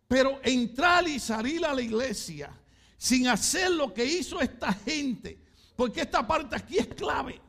Pero 0.06 0.38
entrar 0.44 1.08
y 1.08 1.18
salir 1.18 1.64
a 1.64 1.74
la 1.74 1.82
iglesia 1.82 2.56
sin 2.96 3.26
hacer 3.26 3.72
lo 3.72 3.92
que 3.92 4.04
hizo 4.04 4.40
esta 4.40 4.72
gente, 4.72 5.42
porque 5.74 6.02
esta 6.02 6.24
parte 6.24 6.54
aquí 6.54 6.78
es 6.78 6.86
clave. 6.86 7.40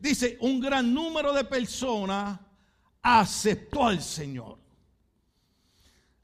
Dice, 0.00 0.38
un 0.40 0.58
gran 0.58 0.94
número 0.94 1.34
de 1.34 1.44
personas 1.44 2.38
aceptó 3.06 3.86
al 3.86 4.02
Señor. 4.02 4.58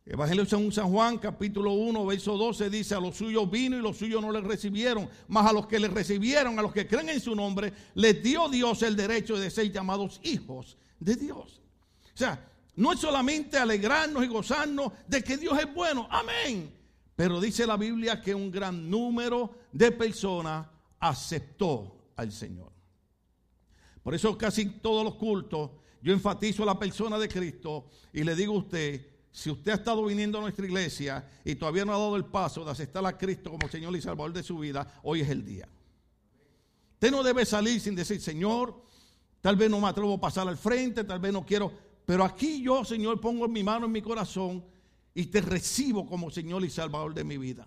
Evangelio 0.05 0.45
según 0.45 0.73
San 0.73 0.91
Juan, 0.91 1.17
capítulo 1.17 1.73
1, 1.75 2.05
verso 2.07 2.37
12, 2.37 2.69
dice, 2.69 2.97
a 2.97 3.01
los 3.01 3.17
suyos 3.17 3.49
vino 3.49 3.77
y 3.77 3.81
los 3.81 3.97
suyos 3.97 4.21
no 4.21 4.33
le 4.33 4.41
recibieron, 4.41 5.09
mas 5.29 5.47
a 5.47 5.53
los 5.53 5.69
que 5.69 5.79
le 5.79 5.87
recibieron, 5.87 6.59
a 6.59 6.63
los 6.63 6.73
que 6.73 6.89
creen 6.89 7.11
en 7.11 7.21
su 7.21 7.37
nombre, 7.37 7.73
les 7.95 8.21
dio 8.21 8.49
Dios 8.49 8.83
el 8.83 8.97
derecho 8.97 9.39
de 9.39 9.49
ser 9.49 9.71
llamados 9.71 10.21
hijos 10.25 10.77
de 10.99 11.15
Dios. 11.15 11.61
O 12.13 12.17
sea, 12.17 12.51
no 12.75 12.93
es 12.93 12.99
solamente 12.99 13.57
alegrarnos 13.57 14.25
y 14.25 14.27
gozarnos 14.27 14.93
de 15.07 15.23
que 15.23 15.37
Dios 15.37 15.57
es 15.61 15.73
bueno, 15.73 16.09
amén. 16.11 16.75
Pero 17.15 17.41
dice 17.41 17.65
la 17.65 17.77
Biblia 17.77 18.21
que 18.21 18.35
un 18.35 18.51
gran 18.51 18.91
número 18.91 19.55
de 19.71 19.93
personas 19.93 20.67
aceptó 20.99 22.11
al 22.17 22.33
Señor. 22.33 22.73
Por 24.03 24.17
eso 24.17 24.37
casi 24.37 24.67
todos 24.67 25.05
los 25.05 25.15
cultos 25.15 25.71
yo 26.03 26.13
enfatizo 26.13 26.65
a 26.65 26.67
la 26.67 26.79
persona 26.79 27.19
de 27.19 27.29
Cristo 27.29 27.87
y 28.13 28.25
le 28.25 28.35
digo 28.35 28.55
a 28.55 28.59
usted, 28.59 29.07
si 29.31 29.51
usted 29.51 29.73
ha 29.73 29.77
estado 29.77 30.05
viniendo 30.05 30.39
a 30.39 30.43
nuestra 30.43 30.67
iglesia 30.67 31.27
y 31.45 31.55
todavía 31.55 31.85
no 31.85 31.95
ha 31.95 31.99
dado 31.99 32.17
el 32.17 32.25
paso 32.25 32.65
de 32.65 32.71
aceptar 32.71 33.07
a 33.07 33.17
Cristo 33.17 33.51
como 33.51 33.69
Señor 33.69 33.97
y 33.97 34.03
Salvador 34.03 34.33
de 34.33 34.43
su 34.43 34.59
vida, 34.59 35.01
hoy 35.03 35.23
es 35.23 35.31
el 35.31 35.45
día. 35.45 35.69
Usted 36.95 37.11
no 37.11 37.23
debe 37.23 37.47
salir 37.47 37.81
sin 37.81 37.95
decir, 37.95 38.21
Señor, 38.21 38.85
tal 39.41 39.57
vez 39.57 39.71
no 39.71 39.81
me 39.81 39.89
atrevo 39.89 40.15
a 40.15 40.21
pasar 40.21 40.47
al 40.49 40.59
frente, 40.59 41.05
tal 41.05 41.21
vez 41.21 41.33
no 41.33 41.47
quiero, 41.47 41.73
pero 42.05 42.25
aquí 42.25 42.63
yo, 42.63 42.85
Señor, 42.85 43.21
pongo 43.21 43.49
mi 43.49 43.63
mano 43.63 43.87
en 43.87 43.93
mi 43.93 44.03
corazón 44.03 44.65
y 45.15 45.27
te 45.27 45.41
recibo 45.41 46.07
como 46.07 46.31
Señor 46.31 46.65
y 46.65 46.71
Salvador 46.71 47.15
de 47.15 47.25
mi 47.25 47.39
vida. 47.39 47.67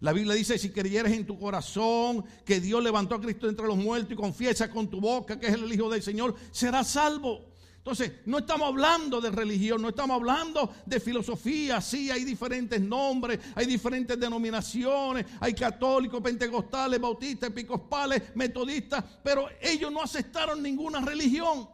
La 0.00 0.12
Biblia 0.12 0.34
dice, 0.34 0.58
si 0.58 0.70
creyeres 0.70 1.12
en 1.12 1.26
tu 1.26 1.38
corazón 1.38 2.24
que 2.44 2.60
Dios 2.60 2.82
levantó 2.82 3.14
a 3.14 3.20
Cristo 3.20 3.48
entre 3.48 3.66
los 3.66 3.76
muertos 3.76 4.12
y 4.12 4.16
confiesas 4.16 4.68
con 4.68 4.88
tu 4.88 5.00
boca 5.00 5.38
que 5.38 5.46
es 5.46 5.54
el 5.54 5.72
Hijo 5.72 5.88
del 5.88 6.02
Señor, 6.02 6.34
serás 6.50 6.88
salvo. 6.88 7.55
Entonces, 7.86 8.14
no 8.24 8.38
estamos 8.38 8.66
hablando 8.66 9.20
de 9.20 9.30
religión, 9.30 9.80
no 9.80 9.90
estamos 9.90 10.16
hablando 10.16 10.74
de 10.84 10.98
filosofía. 10.98 11.80
Sí, 11.80 12.10
hay 12.10 12.24
diferentes 12.24 12.80
nombres, 12.80 13.38
hay 13.54 13.64
diferentes 13.64 14.18
denominaciones, 14.18 15.24
hay 15.38 15.54
católicos, 15.54 16.20
pentecostales, 16.20 17.00
bautistas, 17.00 17.50
episcopales, 17.50 18.34
metodistas, 18.34 19.04
pero 19.22 19.46
ellos 19.60 19.92
no 19.92 20.02
aceptaron 20.02 20.60
ninguna 20.60 21.00
religión. 21.00 21.68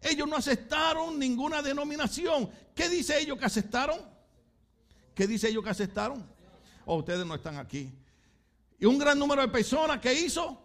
Ellos 0.00 0.26
no 0.26 0.34
aceptaron 0.34 1.16
ninguna 1.16 1.62
denominación. 1.62 2.50
¿Qué 2.74 2.88
dice 2.88 3.20
ellos 3.20 3.38
que 3.38 3.44
aceptaron? 3.44 4.00
¿Qué 5.14 5.28
dice 5.28 5.48
ellos 5.48 5.62
que 5.62 5.70
aceptaron? 5.70 6.26
O 6.84 6.96
ustedes 6.96 7.24
no 7.24 7.36
están 7.36 7.56
aquí. 7.58 7.88
Y 8.80 8.84
un 8.84 8.98
gran 8.98 9.16
número 9.16 9.42
de 9.42 9.48
personas 9.48 10.00
que 10.00 10.12
hizo. 10.12 10.60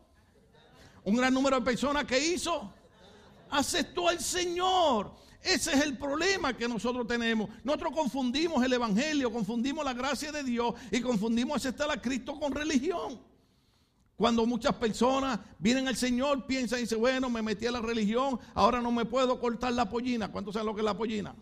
Un 1.04 1.18
gran 1.18 1.32
número 1.32 1.60
de 1.60 1.62
personas 1.62 2.06
que 2.06 2.18
hizo 2.18 2.74
aceptó 3.50 4.10
al 4.10 4.20
Señor. 4.20 5.12
Ese 5.42 5.74
es 5.74 5.82
el 5.82 5.98
problema 5.98 6.56
que 6.56 6.68
nosotros 6.68 7.08
tenemos. 7.08 7.50
Nosotros 7.64 7.94
confundimos 7.94 8.64
el 8.64 8.74
Evangelio, 8.74 9.32
confundimos 9.32 9.86
la 9.86 9.94
gracia 9.94 10.32
de 10.32 10.44
Dios 10.44 10.74
y 10.92 11.00
confundimos 11.02 11.58
aceptar 11.58 11.90
a 11.90 12.02
Cristo 12.02 12.40
con 12.40 12.52
religión. 12.52 13.20
Cuando 14.18 14.46
muchas 14.48 14.74
personas 14.76 15.40
vienen 15.60 15.88
al 15.88 15.96
Señor, 15.96 16.48
piensan 16.48 16.80
y 16.80 16.82
dicen, 16.82 17.00
bueno, 17.00 17.30
me 17.30 17.44
metí 17.44 17.68
a 17.68 17.72
la 17.72 17.82
religión, 17.82 18.40
ahora 18.56 18.82
no 18.82 18.92
me 18.92 19.06
puedo 19.06 19.40
cortar 19.40 19.74
la 19.74 19.88
pollina. 19.88 20.32
¿Cuántos 20.32 20.54
saben 20.54 20.66
lo 20.66 20.74
que 20.74 20.82
es 20.82 20.86
la 20.86 20.98
pollina? 20.98 21.36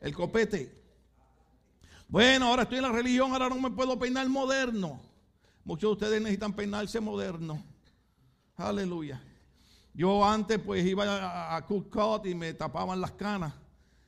El 0.00 0.14
copete. 0.14 0.78
Bueno, 2.06 2.46
ahora 2.46 2.62
estoy 2.62 2.78
en 2.78 2.84
la 2.84 2.92
religión, 2.92 3.32
ahora 3.32 3.48
no 3.48 3.56
me 3.56 3.70
puedo 3.70 3.98
peinar 3.98 4.28
moderno. 4.28 5.00
Muchos 5.64 5.88
de 5.88 5.92
ustedes 5.92 6.22
necesitan 6.22 6.52
peinarse 6.52 7.00
moderno. 7.00 7.64
Aleluya. 8.56 9.22
Yo 9.98 10.24
antes 10.24 10.60
pues 10.60 10.86
iba 10.86 11.02
a, 11.04 11.56
a 11.56 11.66
y 12.22 12.32
me 12.32 12.54
tapaban 12.54 13.00
las 13.00 13.10
canas. 13.10 13.52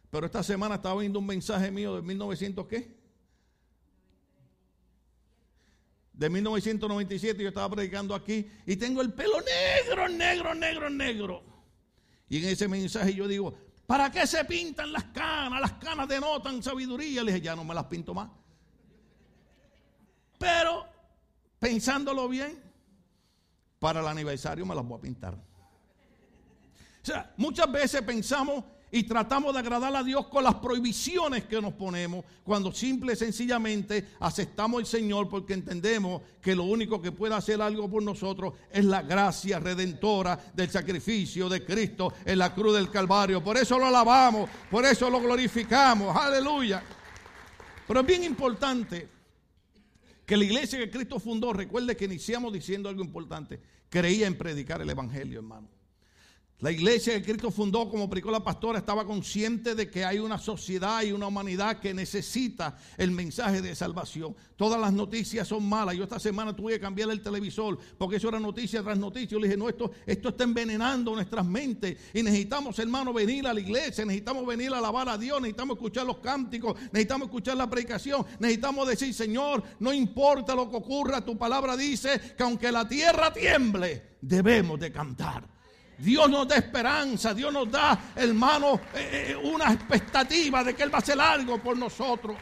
Pero 0.09 0.25
esta 0.25 0.41
semana 0.41 0.77
estaba 0.77 1.01
viendo 1.01 1.19
un 1.19 1.27
mensaje 1.27 1.69
mío 1.73 1.97
de 1.97 2.03
1900 2.03 2.65
qué? 2.69 2.97
De 6.13 6.31
1997 6.31 7.43
yo 7.43 7.49
estaba 7.49 7.69
predicando 7.71 8.15
aquí 8.15 8.49
y 8.67 8.77
tengo 8.77 9.01
el 9.01 9.13
pelo 9.13 9.39
negro, 9.41 10.09
negro, 10.09 10.55
negro, 10.55 10.91
negro. 10.91 11.43
Y 12.29 12.37
en 12.39 12.51
ese 12.51 12.69
mensaje 12.69 13.13
yo 13.13 13.27
digo, 13.27 13.53
¿para 13.85 14.13
qué 14.13 14.29
se 14.29 14.45
pintan 14.45 14.93
las 14.93 15.07
canas? 15.07 15.61
Las 15.61 15.73
canas 15.73 16.07
denotan 16.07 16.63
sabiduría. 16.63 17.25
Le 17.25 17.33
dije, 17.33 17.47
ya 17.47 17.57
no 17.57 17.65
me 17.65 17.75
las 17.75 17.87
pinto 17.87 18.15
más. 18.15 18.31
Pero 20.39 20.87
pensándolo 21.59 22.29
bien, 22.29 22.63
para 23.81 23.99
el 23.99 24.07
aniversario 24.07 24.65
me 24.65 24.77
las 24.77 24.87
voy 24.87 24.97
a 24.97 25.01
pintar. 25.01 25.50
O 27.03 27.07
sea, 27.07 27.33
muchas 27.37 27.71
veces 27.71 28.03
pensamos 28.03 28.65
y 28.93 29.05
tratamos 29.05 29.53
de 29.53 29.61
agradar 29.61 29.95
a 29.95 30.03
Dios 30.03 30.27
con 30.27 30.43
las 30.43 30.57
prohibiciones 30.57 31.45
que 31.45 31.61
nos 31.61 31.75
ponemos, 31.75 32.25
cuando 32.43 32.73
simple 32.73 33.13
y 33.13 33.17
sencillamente 33.17 34.09
aceptamos 34.19 34.81
al 34.81 34.87
Señor 34.87 35.29
porque 35.29 35.55
entendemos 35.55 36.23
que 36.43 36.57
lo 36.57 36.65
único 36.65 37.01
que 37.01 37.13
puede 37.13 37.35
hacer 37.35 37.63
algo 37.63 37.89
por 37.89 38.03
nosotros 38.03 38.55
es 38.71 38.85
la 38.85 39.03
gracia 39.03 39.61
redentora 39.61 40.39
del 40.53 40.71
sacrificio 40.71 41.49
de 41.49 41.65
Cristo 41.65 42.13
en 42.25 42.39
la 42.39 42.53
cruz 42.53 42.75
del 42.75 42.91
Calvario. 42.91 43.43
Por 43.43 43.57
eso 43.57 43.79
lo 43.79 43.87
alabamos, 43.87 44.51
por 44.71 44.85
eso 44.85 45.09
lo 45.09 45.21
glorificamos, 45.21 46.15
aleluya. 46.17 46.83
Pero 47.87 48.01
es 48.01 48.07
bien 48.07 48.25
importante 48.25 49.09
que 50.27 50.37
la 50.37 50.45
iglesia 50.45 50.79
que 50.79 50.91
Cristo 50.91 51.19
fundó, 51.21 51.53
recuerde 51.53 51.97
que 51.97 52.05
iniciamos 52.05 52.53
diciendo 52.53 52.89
algo 52.89 53.03
importante, 53.03 53.61
creía 53.89 54.27
en 54.27 54.37
predicar 54.37 54.81
el 54.81 54.91
Evangelio, 54.91 55.41
hermano. 55.41 55.80
La 56.61 56.71
iglesia 56.71 57.15
que 57.15 57.23
Cristo 57.23 57.51
fundó, 57.51 57.89
como 57.89 58.11
predicó 58.11 58.31
la 58.31 58.45
pastora, 58.45 58.79
estaba 58.79 59.07
consciente 59.07 59.75
de 59.75 59.91
que 59.91 60.05
hay 60.05 60.19
una 60.19 60.37
sociedad 60.37 61.03
y 61.03 61.11
una 61.11 61.27
humanidad 61.27 61.81
que 61.81 61.95
necesita 61.95 62.77
el 62.99 63.13
mensaje 63.13 63.63
de 63.63 63.75
salvación. 63.75 64.37
Todas 64.57 64.79
las 64.79 64.93
noticias 64.93 65.49
son 65.49 65.67
malas. 65.67 65.97
Yo 65.97 66.05
esta 66.05 66.19
semana 66.19 66.55
tuve 66.55 66.75
que 66.75 66.81
cambiar 66.81 67.11
el 67.11 67.23
televisor 67.23 67.79
porque 67.97 68.17
eso 68.17 68.29
era 68.29 68.39
noticia 68.39 68.83
tras 68.83 68.99
noticia. 68.99 69.31
Yo 69.31 69.41
le 69.41 69.47
dije, 69.47 69.57
no, 69.57 69.71
esto, 69.71 69.91
esto 70.05 70.29
está 70.29 70.45
envenenando 70.45 71.15
nuestras 71.15 71.47
mentes 71.47 71.97
y 72.13 72.23
necesitamos, 72.23 72.79
hermano, 72.79 73.15
venir 73.15 73.47
a 73.47 73.55
la 73.55 73.61
iglesia, 73.61 74.05
necesitamos 74.05 74.45
venir 74.45 74.71
a 74.75 74.79
alabar 74.79 75.09
a 75.09 75.17
Dios, 75.17 75.41
necesitamos 75.41 75.79
escuchar 75.79 76.05
los 76.05 76.19
cánticos, 76.19 76.79
necesitamos 76.93 77.29
escuchar 77.29 77.57
la 77.57 77.71
predicación, 77.71 78.27
necesitamos 78.39 78.87
decir, 78.87 79.15
Señor, 79.15 79.63
no 79.79 79.95
importa 79.95 80.55
lo 80.55 80.69
que 80.69 80.77
ocurra, 80.77 81.25
tu 81.25 81.39
palabra 81.39 81.75
dice 81.75 82.21
que 82.37 82.43
aunque 82.43 82.71
la 82.71 82.87
tierra 82.87 83.33
tiemble, 83.33 84.17
debemos 84.21 84.79
de 84.79 84.93
cantar. 84.93 85.60
Dios 86.01 86.31
nos 86.31 86.49
da 86.49 86.57
esperanza, 86.57 87.35
Dios 87.35 87.53
nos 87.53 87.71
da, 87.71 88.13
hermano, 88.17 88.81
eh, 88.95 89.33
eh, 89.33 89.37
una 89.37 89.71
expectativa 89.73 90.65
de 90.65 90.75
que 90.75 90.83
Él 90.83 90.93
va 90.93 90.99
a 90.99 91.03
hacer 91.03 91.21
algo 91.21 91.63
por 91.63 91.77
nosotros. 91.77 92.37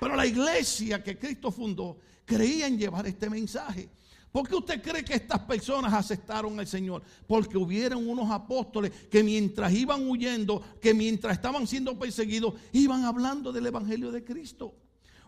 Pero 0.00 0.16
la 0.16 0.24
iglesia 0.24 1.02
que 1.02 1.18
Cristo 1.18 1.50
fundó 1.50 1.98
creía 2.24 2.66
en 2.66 2.78
llevar 2.78 3.06
este 3.06 3.28
mensaje. 3.28 3.90
¿Por 4.32 4.48
qué 4.48 4.54
usted 4.54 4.82
cree 4.82 5.04
que 5.04 5.14
estas 5.14 5.40
personas 5.40 5.92
aceptaron 5.92 6.58
al 6.58 6.66
Señor? 6.66 7.02
Porque 7.26 7.58
hubieron 7.58 8.08
unos 8.08 8.30
apóstoles 8.30 8.92
que 9.10 9.22
mientras 9.22 9.72
iban 9.72 10.08
huyendo, 10.08 10.62
que 10.80 10.94
mientras 10.94 11.34
estaban 11.34 11.66
siendo 11.66 11.98
perseguidos, 11.98 12.54
iban 12.72 13.04
hablando 13.04 13.52
del 13.52 13.66
Evangelio 13.66 14.10
de 14.12 14.24
Cristo. 14.24 14.74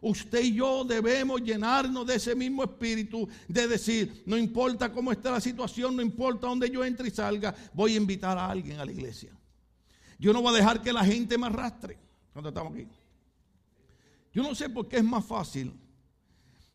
Usted 0.02 0.42
y 0.42 0.54
yo 0.54 0.84
debemos 0.84 1.42
llenarnos 1.42 2.06
de 2.06 2.14
ese 2.14 2.34
mismo 2.34 2.64
espíritu 2.64 3.28
de 3.46 3.68
decir, 3.68 4.22
no 4.24 4.38
importa 4.38 4.90
cómo 4.90 5.12
está 5.12 5.30
la 5.30 5.40
situación, 5.40 5.94
no 5.94 6.00
importa 6.00 6.46
dónde 6.46 6.70
yo 6.70 6.84
entre 6.84 7.08
y 7.08 7.10
salga, 7.10 7.54
voy 7.74 7.94
a 7.94 7.96
invitar 7.96 8.38
a 8.38 8.48
alguien 8.48 8.80
a 8.80 8.84
la 8.84 8.92
iglesia. 8.92 9.36
Yo 10.18 10.32
no 10.32 10.40
voy 10.40 10.54
a 10.54 10.58
dejar 10.58 10.80
que 10.80 10.92
la 10.92 11.04
gente 11.04 11.36
me 11.36 11.46
arrastre 11.46 11.98
cuando 12.32 12.48
estamos 12.48 12.72
aquí. 12.72 12.88
Yo 14.32 14.42
no 14.42 14.54
sé 14.54 14.70
por 14.70 14.88
qué 14.88 14.98
es 14.98 15.04
más 15.04 15.24
fácil 15.24 15.78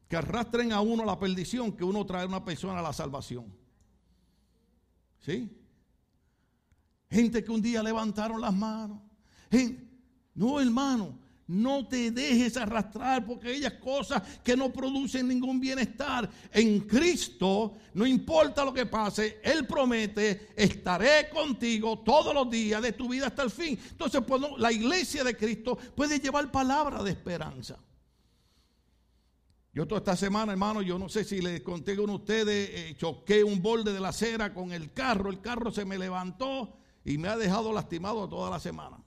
que 0.08 0.16
arrastren 0.16 0.72
a 0.72 0.82
uno 0.82 1.04
a 1.04 1.06
la 1.06 1.20
perdición 1.20 1.72
que 1.72 1.84
uno 1.84 2.06
traer 2.06 2.26
a 2.26 2.30
una 2.30 2.46
persona 2.46 2.80
a 2.80 2.84
la 2.84 2.94
salvación. 2.94 3.52
¿Sí? 5.20 5.52
Gente 7.10 7.44
que 7.44 7.52
un 7.52 7.62
día 7.62 7.82
levantaron 7.82 8.40
las 8.40 8.54
manos. 8.54 9.00
no, 10.36 10.60
hermano, 10.60 11.25
no 11.48 11.88
te 11.88 12.10
dejes 12.10 12.58
arrastrar 12.58 13.26
porque 13.26 13.50
aquellas 13.50 13.74
cosas 13.74 14.22
que 14.44 14.58
no 14.58 14.74
producen 14.74 15.28
ningún 15.28 15.60
bienestar. 15.60 16.30
En 16.52 16.82
Cristo, 16.82 17.76
no 17.94 18.08
importa 18.08 18.66
lo 18.66 18.74
que 18.74 18.86
pase, 18.86 19.40
Él 19.44 19.68
promete, 19.68 20.50
estaré 20.56 21.30
contigo 21.30 22.00
todos 22.00 22.34
los 22.34 22.50
días 22.50 22.82
de 22.82 22.94
tu 22.94 23.10
vida 23.10 23.28
hasta 23.28 23.44
el 23.44 23.52
fin. 23.52 23.78
Entonces, 23.92 24.22
pues, 24.28 24.42
la 24.58 24.72
iglesia 24.72 25.24
de 25.24 25.38
Cristo 25.38 25.78
puede 25.96 26.20
llevar 26.20 26.52
palabra 26.52 27.04
de 27.04 27.12
esperanza. 27.12 27.78
Yo 29.72 29.86
toda 29.86 30.00
esta 30.00 30.16
semana, 30.16 30.54
hermano, 30.54 30.82
yo 30.82 30.98
no 30.98 31.10
sé 31.10 31.26
si 31.26 31.42
les 31.42 31.62
conté 31.62 31.98
con 31.98 32.10
ustedes, 32.10 32.70
eh, 32.72 32.96
choqué 32.98 33.44
un 33.44 33.62
borde 33.62 33.92
de 33.92 34.00
la 34.00 34.10
acera 34.10 34.54
con 34.54 34.72
el 34.72 34.94
carro. 34.94 35.30
El 35.30 35.42
carro 35.42 35.70
se 35.70 35.84
me 35.84 35.98
levantó 35.98 36.78
y 37.04 37.18
me 37.18 37.28
ha 37.28 37.36
dejado 37.36 37.74
lastimado 37.74 38.28
toda 38.30 38.50
la 38.50 38.60
semana. 38.60 39.05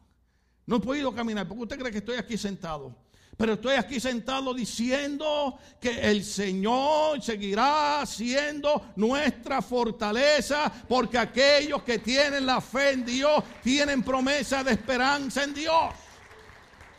No 0.68 0.76
he 0.76 0.80
podido 0.80 1.14
caminar 1.14 1.48
porque 1.48 1.62
usted 1.62 1.78
cree 1.78 1.90
que 1.90 1.98
estoy 1.98 2.16
aquí 2.18 2.36
sentado. 2.36 2.94
Pero 3.38 3.54
estoy 3.54 3.76
aquí 3.76 3.98
sentado 3.98 4.52
diciendo 4.52 5.58
que 5.80 5.98
el 5.98 6.22
Señor 6.22 7.22
seguirá 7.22 8.04
siendo 8.04 8.92
nuestra 8.96 9.62
fortaleza 9.62 10.70
porque 10.86 11.16
aquellos 11.16 11.82
que 11.84 12.00
tienen 12.00 12.44
la 12.44 12.60
fe 12.60 12.90
en 12.90 13.06
Dios 13.06 13.42
tienen 13.62 14.02
promesa 14.02 14.62
de 14.62 14.72
esperanza 14.72 15.44
en 15.44 15.54
Dios. 15.54 15.94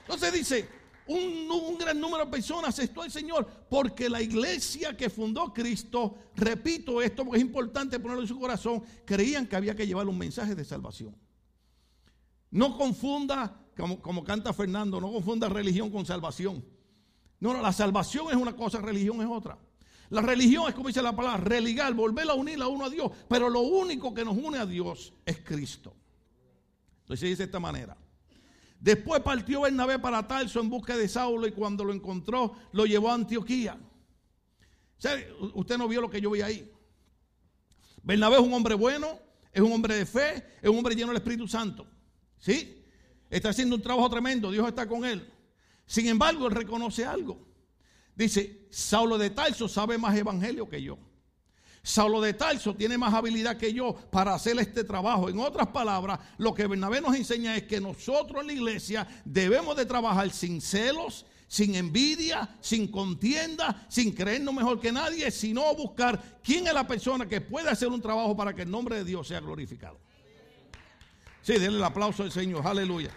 Entonces 0.02 0.34
dice, 0.34 0.68
un, 1.06 1.78
gran 1.78 2.00
número 2.00 2.26
de 2.26 2.32
personas 2.32 2.70
aceptó 2.70 3.04
al 3.04 3.12
Señor 3.12 3.46
porque 3.70 4.10
la 4.10 4.20
iglesia 4.20 4.98
que 4.98 5.12
fundó 5.12 5.54
Cristo, 5.54 6.16
repito 6.36 7.04
esto 7.04 7.24
porque 7.24 7.38
es 7.38 7.46
importante 7.46 8.00
ponerlo 8.00 8.24
en 8.24 8.28
su 8.28 8.40
corazón, 8.40 8.82
creían 9.06 9.46
que 9.46 9.56
había 9.56 9.76
que 9.76 9.86
llevar 9.86 10.08
un 10.08 10.18
mensaje 10.18 10.56
de 10.56 10.66
salvación. 10.66 11.29
No 12.52 12.78
confunda, 12.78 13.62
como, 13.78 14.02
como 14.02 14.24
canta 14.24 14.54
Fernando, 14.54 15.00
no 15.00 15.12
confunda 15.12 15.50
religión 15.50 15.92
con 15.92 16.06
salvación. 16.06 16.64
No, 17.40 17.54
no, 17.54 17.62
la 17.62 17.72
salvación 17.72 18.28
es 18.30 18.36
una 18.36 18.56
cosa, 18.56 18.82
religión 18.82 19.22
es 19.22 19.28
otra. 19.28 19.58
La 20.10 20.22
religión 20.22 20.68
es 20.68 20.74
como 20.74 20.88
dice 20.88 21.02
la 21.02 21.16
palabra, 21.16 21.44
religar, 21.44 21.94
volver 21.94 22.30
a 22.30 22.34
unir 22.34 22.62
a 22.62 22.68
uno 22.68 22.86
a 22.86 22.90
Dios. 22.90 23.12
Pero 23.28 23.50
lo 23.50 23.62
único 23.62 24.14
que 24.14 24.26
nos 24.26 24.36
une 24.38 24.58
a 24.58 24.66
Dios 24.66 25.14
es 25.26 25.40
Cristo. 25.40 25.94
Entonces 27.02 27.20
se 27.20 27.28
dice 27.28 27.38
de 27.44 27.46
esta 27.46 27.60
manera. 27.60 27.96
Después 28.80 29.22
partió 29.22 29.62
Bernabé 29.62 30.00
para 30.00 30.28
Tarso 30.28 30.60
en 30.60 30.70
busca 30.70 30.98
de 30.98 31.08
Saulo 31.08 31.46
y 31.48 31.52
cuando 31.52 31.84
lo 31.84 31.94
encontró 31.94 32.56
lo 32.72 32.86
llevó 32.86 33.12
a 33.12 33.14
Antioquía. 33.16 33.78
usted 35.54 35.78
no 35.78 35.88
vio 35.88 36.02
lo 36.02 36.10
que 36.10 36.22
yo 36.22 36.32
vi 36.32 36.42
ahí. 36.42 36.72
Bernabé 38.02 38.38
es 38.38 38.42
un 38.42 38.54
hombre 38.54 38.76
bueno, 38.76 39.20
es 39.52 39.62
un 39.62 39.72
hombre 39.72 39.96
de 39.96 40.06
fe, 40.06 40.46
es 40.62 40.70
un 40.70 40.78
hombre 40.78 40.96
lleno 40.96 41.10
del 41.10 41.18
Espíritu 41.18 41.48
Santo. 41.48 41.86
¿Sí? 42.40 42.84
Está 43.30 43.50
haciendo 43.50 43.76
un 43.76 43.82
trabajo 43.82 44.10
tremendo, 44.10 44.52
Dios 44.52 44.68
está 44.68 44.88
con 44.88 45.06
él. 45.06 45.30
Sin 45.86 46.08
embargo, 46.08 46.48
él 46.48 46.56
reconoce 46.56 47.06
algo. 47.06 47.40
Dice, 48.16 48.68
Saulo 48.70 49.18
de 49.18 49.30
Tarso 49.30 49.68
sabe 49.68 49.98
más 49.98 50.16
evangelio 50.18 50.68
que 50.68 50.82
yo. 50.82 50.98
Saulo 51.82 52.22
de 52.22 52.34
Tarso 52.34 52.76
tiene 52.76 52.98
más 52.98 53.14
habilidad 53.14 53.58
que 53.58 53.74
yo 53.74 53.94
para 54.12 54.34
hacer 54.34 54.60
este 54.60 54.84
trabajo. 54.84 55.30
En 55.30 55.40
otras 55.40 55.68
palabras, 55.68 56.20
lo 56.38 56.54
que 56.54 56.68
Bernabé 56.68 57.02
nos 57.02 57.16
enseña 57.16 57.56
es 57.56 57.64
que 57.64 57.80
nosotros 57.80 58.42
en 58.42 58.48
la 58.48 58.54
iglesia 58.54 59.08
debemos 59.24 59.78
de 59.78 59.86
trabajar 59.86 60.30
sin 60.32 60.60
celos, 60.60 61.26
sin 61.48 61.76
envidia, 61.76 62.58
sin 62.62 62.90
contienda, 62.90 63.86
sin 63.90 64.12
creernos 64.12 64.54
mejor 64.54 64.80
que 64.80 64.92
nadie, 64.92 65.32
sino 65.32 65.74
buscar 65.74 66.40
quién 66.44 66.68
es 66.68 66.74
la 66.74 66.86
persona 66.86 67.28
que 67.28 67.42
puede 67.42 67.70
hacer 67.70 67.88
un 67.88 68.02
trabajo 68.02 68.36
para 68.36 68.54
que 68.54 68.64
el 68.64 68.70
nombre 68.70 68.98
de 68.98 69.06
Dios 69.06 69.28
sea 69.28 69.40
glorificado. 69.40 69.98
Sí, 71.50 71.58
denle 71.58 71.80
el 71.80 71.84
aplauso 71.84 72.22
al 72.22 72.32
Señor, 72.32 72.62
aleluya. 72.68 73.10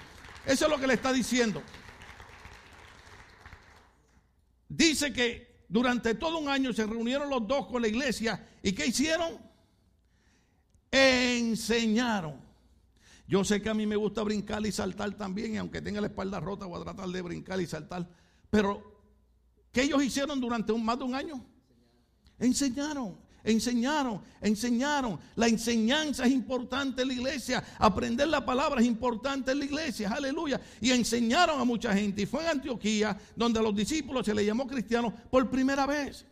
Eso 0.47 0.65
es 0.65 0.71
lo 0.71 0.81
que 0.81 0.87
le 0.87 0.95
está 0.95 1.13
diciendo. 1.13 1.63
Dice 4.71 5.13
que 5.13 5.67
durante 5.69 6.15
todo 6.15 6.39
un 6.39 6.49
año 6.49 6.73
se 6.73 6.87
reunieron 6.87 7.29
los 7.29 7.47
dos 7.47 7.67
con 7.67 7.83
la 7.83 7.89
iglesia 7.89 8.49
y 8.63 8.73
¿qué 8.73 8.87
hicieron? 8.87 9.37
Enseñaron. 10.91 12.41
Yo 13.29 13.45
sé 13.45 13.61
que 13.61 13.69
a 13.69 13.75
mí 13.75 13.87
me 13.87 13.97
gusta 13.97 14.23
brincar 14.23 14.65
y 14.65 14.73
saltar 14.73 15.13
también, 15.13 15.53
y 15.53 15.59
aunque 15.59 15.83
tenga 15.83 16.01
la 16.01 16.07
espalda 16.07 16.41
rota 16.41 16.65
voy 16.65 16.81
a 16.81 16.85
tratar 16.85 17.11
de 17.11 17.21
brincar 17.21 17.61
y 17.61 17.67
saltar. 17.67 18.09
Pero, 18.49 18.99
¿qué 19.73 19.83
ellos 19.83 20.03
hicieron 20.03 20.41
durante 20.41 20.73
un, 20.73 20.83
más 20.83 20.97
de 20.97 21.05
un 21.05 21.15
año? 21.15 21.45
Enseñaron 22.39 23.15
enseñaron, 23.45 24.23
enseñaron. 24.41 25.19
La 25.37 25.49
enseñanza 25.49 26.25
es 26.25 26.33
importante 26.33 27.03
en 27.03 27.09
la 27.09 27.15
iglesia. 27.15 27.63
Aprender 27.79 28.29
la 28.29 28.45
palabra 28.45 28.81
es 28.81 28.87
importante 28.87 29.53
en 29.53 29.59
la 29.59 29.65
iglesia. 29.65 30.11
Aleluya. 30.11 30.61
Y 30.81 30.91
enseñaron 30.91 31.61
a 31.61 31.65
mucha 31.65 31.93
gente. 31.93 32.23
Y 32.23 32.27
fue 32.27 32.43
en 32.43 32.49
Antioquía 32.49 33.19
donde 33.35 33.59
a 33.59 33.63
los 33.63 33.75
discípulos 33.75 34.27
se 34.27 34.35
les 34.35 34.47
llamó 34.47 34.67
cristianos 34.67 35.13
por 35.31 35.49
primera 35.51 35.87
vez. 35.87 36.27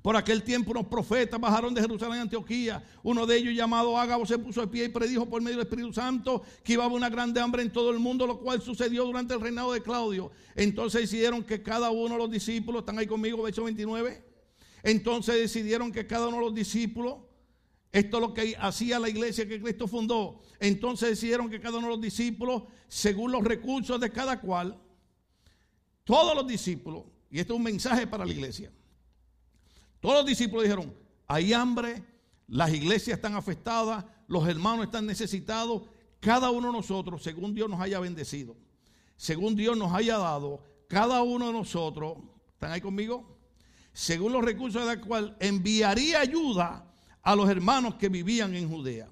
Por 0.00 0.16
aquel 0.16 0.42
tiempo 0.42 0.72
unos 0.72 0.86
profetas 0.86 1.38
bajaron 1.38 1.72
de 1.72 1.80
Jerusalén 1.80 2.18
a 2.18 2.22
Antioquía. 2.22 2.82
Uno 3.04 3.24
de 3.24 3.36
ellos 3.36 3.54
llamado 3.54 3.96
Ágabo 3.96 4.26
se 4.26 4.36
puso 4.36 4.60
de 4.60 4.66
pie 4.66 4.86
y 4.86 4.88
predijo 4.88 5.26
por 5.26 5.40
medio 5.40 5.58
del 5.58 5.66
Espíritu 5.66 5.92
Santo 5.92 6.42
que 6.64 6.72
iba 6.72 6.82
a 6.82 6.86
haber 6.86 6.96
una 6.96 7.08
grande 7.08 7.40
hambre 7.40 7.62
en 7.62 7.70
todo 7.70 7.90
el 7.90 8.00
mundo, 8.00 8.26
lo 8.26 8.40
cual 8.40 8.60
sucedió 8.60 9.04
durante 9.04 9.34
el 9.34 9.40
reinado 9.40 9.72
de 9.72 9.80
Claudio. 9.80 10.32
Entonces 10.56 11.04
hicieron 11.04 11.44
que 11.44 11.62
cada 11.62 11.90
uno 11.90 12.14
de 12.14 12.18
los 12.18 12.30
discípulos, 12.32 12.80
están 12.80 12.98
ahí 12.98 13.06
conmigo, 13.06 13.42
verso 13.42 13.62
29 13.62 14.31
entonces 14.82 15.36
decidieron 15.36 15.92
que 15.92 16.06
cada 16.06 16.28
uno 16.28 16.38
de 16.38 16.44
los 16.44 16.54
discípulos, 16.54 17.18
esto 17.92 18.16
es 18.16 18.20
lo 18.20 18.34
que 18.34 18.56
hacía 18.58 18.98
la 18.98 19.08
iglesia 19.08 19.46
que 19.46 19.60
Cristo 19.60 19.86
fundó, 19.86 20.40
entonces 20.58 21.10
decidieron 21.10 21.50
que 21.50 21.60
cada 21.60 21.78
uno 21.78 21.88
de 21.88 21.92
los 21.94 22.00
discípulos, 22.00 22.64
según 22.88 23.30
los 23.32 23.44
recursos 23.44 24.00
de 24.00 24.10
cada 24.10 24.40
cual, 24.40 24.80
todos 26.04 26.34
los 26.34 26.46
discípulos, 26.46 27.04
y 27.30 27.38
esto 27.38 27.54
es 27.54 27.58
un 27.58 27.64
mensaje 27.64 28.06
para 28.06 28.24
la 28.24 28.32
iglesia, 28.32 28.72
todos 30.00 30.16
los 30.16 30.26
discípulos 30.26 30.64
dijeron, 30.64 30.92
hay 31.28 31.52
hambre, 31.52 32.02
las 32.48 32.72
iglesias 32.72 33.18
están 33.18 33.34
afectadas, 33.34 34.04
los 34.26 34.48
hermanos 34.48 34.86
están 34.86 35.06
necesitados, 35.06 35.82
cada 36.18 36.50
uno 36.50 36.68
de 36.68 36.72
nosotros, 36.72 37.22
según 37.22 37.54
Dios 37.54 37.68
nos 37.68 37.80
haya 37.80 38.00
bendecido, 38.00 38.56
según 39.16 39.54
Dios 39.54 39.76
nos 39.76 39.92
haya 39.92 40.18
dado, 40.18 40.62
cada 40.88 41.22
uno 41.22 41.46
de 41.46 41.52
nosotros, 41.52 42.18
¿están 42.52 42.72
ahí 42.72 42.80
conmigo? 42.80 43.31
Según 43.92 44.32
los 44.32 44.44
recursos 44.44 44.82
de 44.82 44.96
la 44.96 45.00
cual 45.00 45.36
enviaría 45.40 46.20
ayuda 46.20 46.86
a 47.22 47.36
los 47.36 47.48
hermanos 47.48 47.96
que 47.96 48.08
vivían 48.08 48.54
en 48.54 48.68
Judea. 48.68 49.08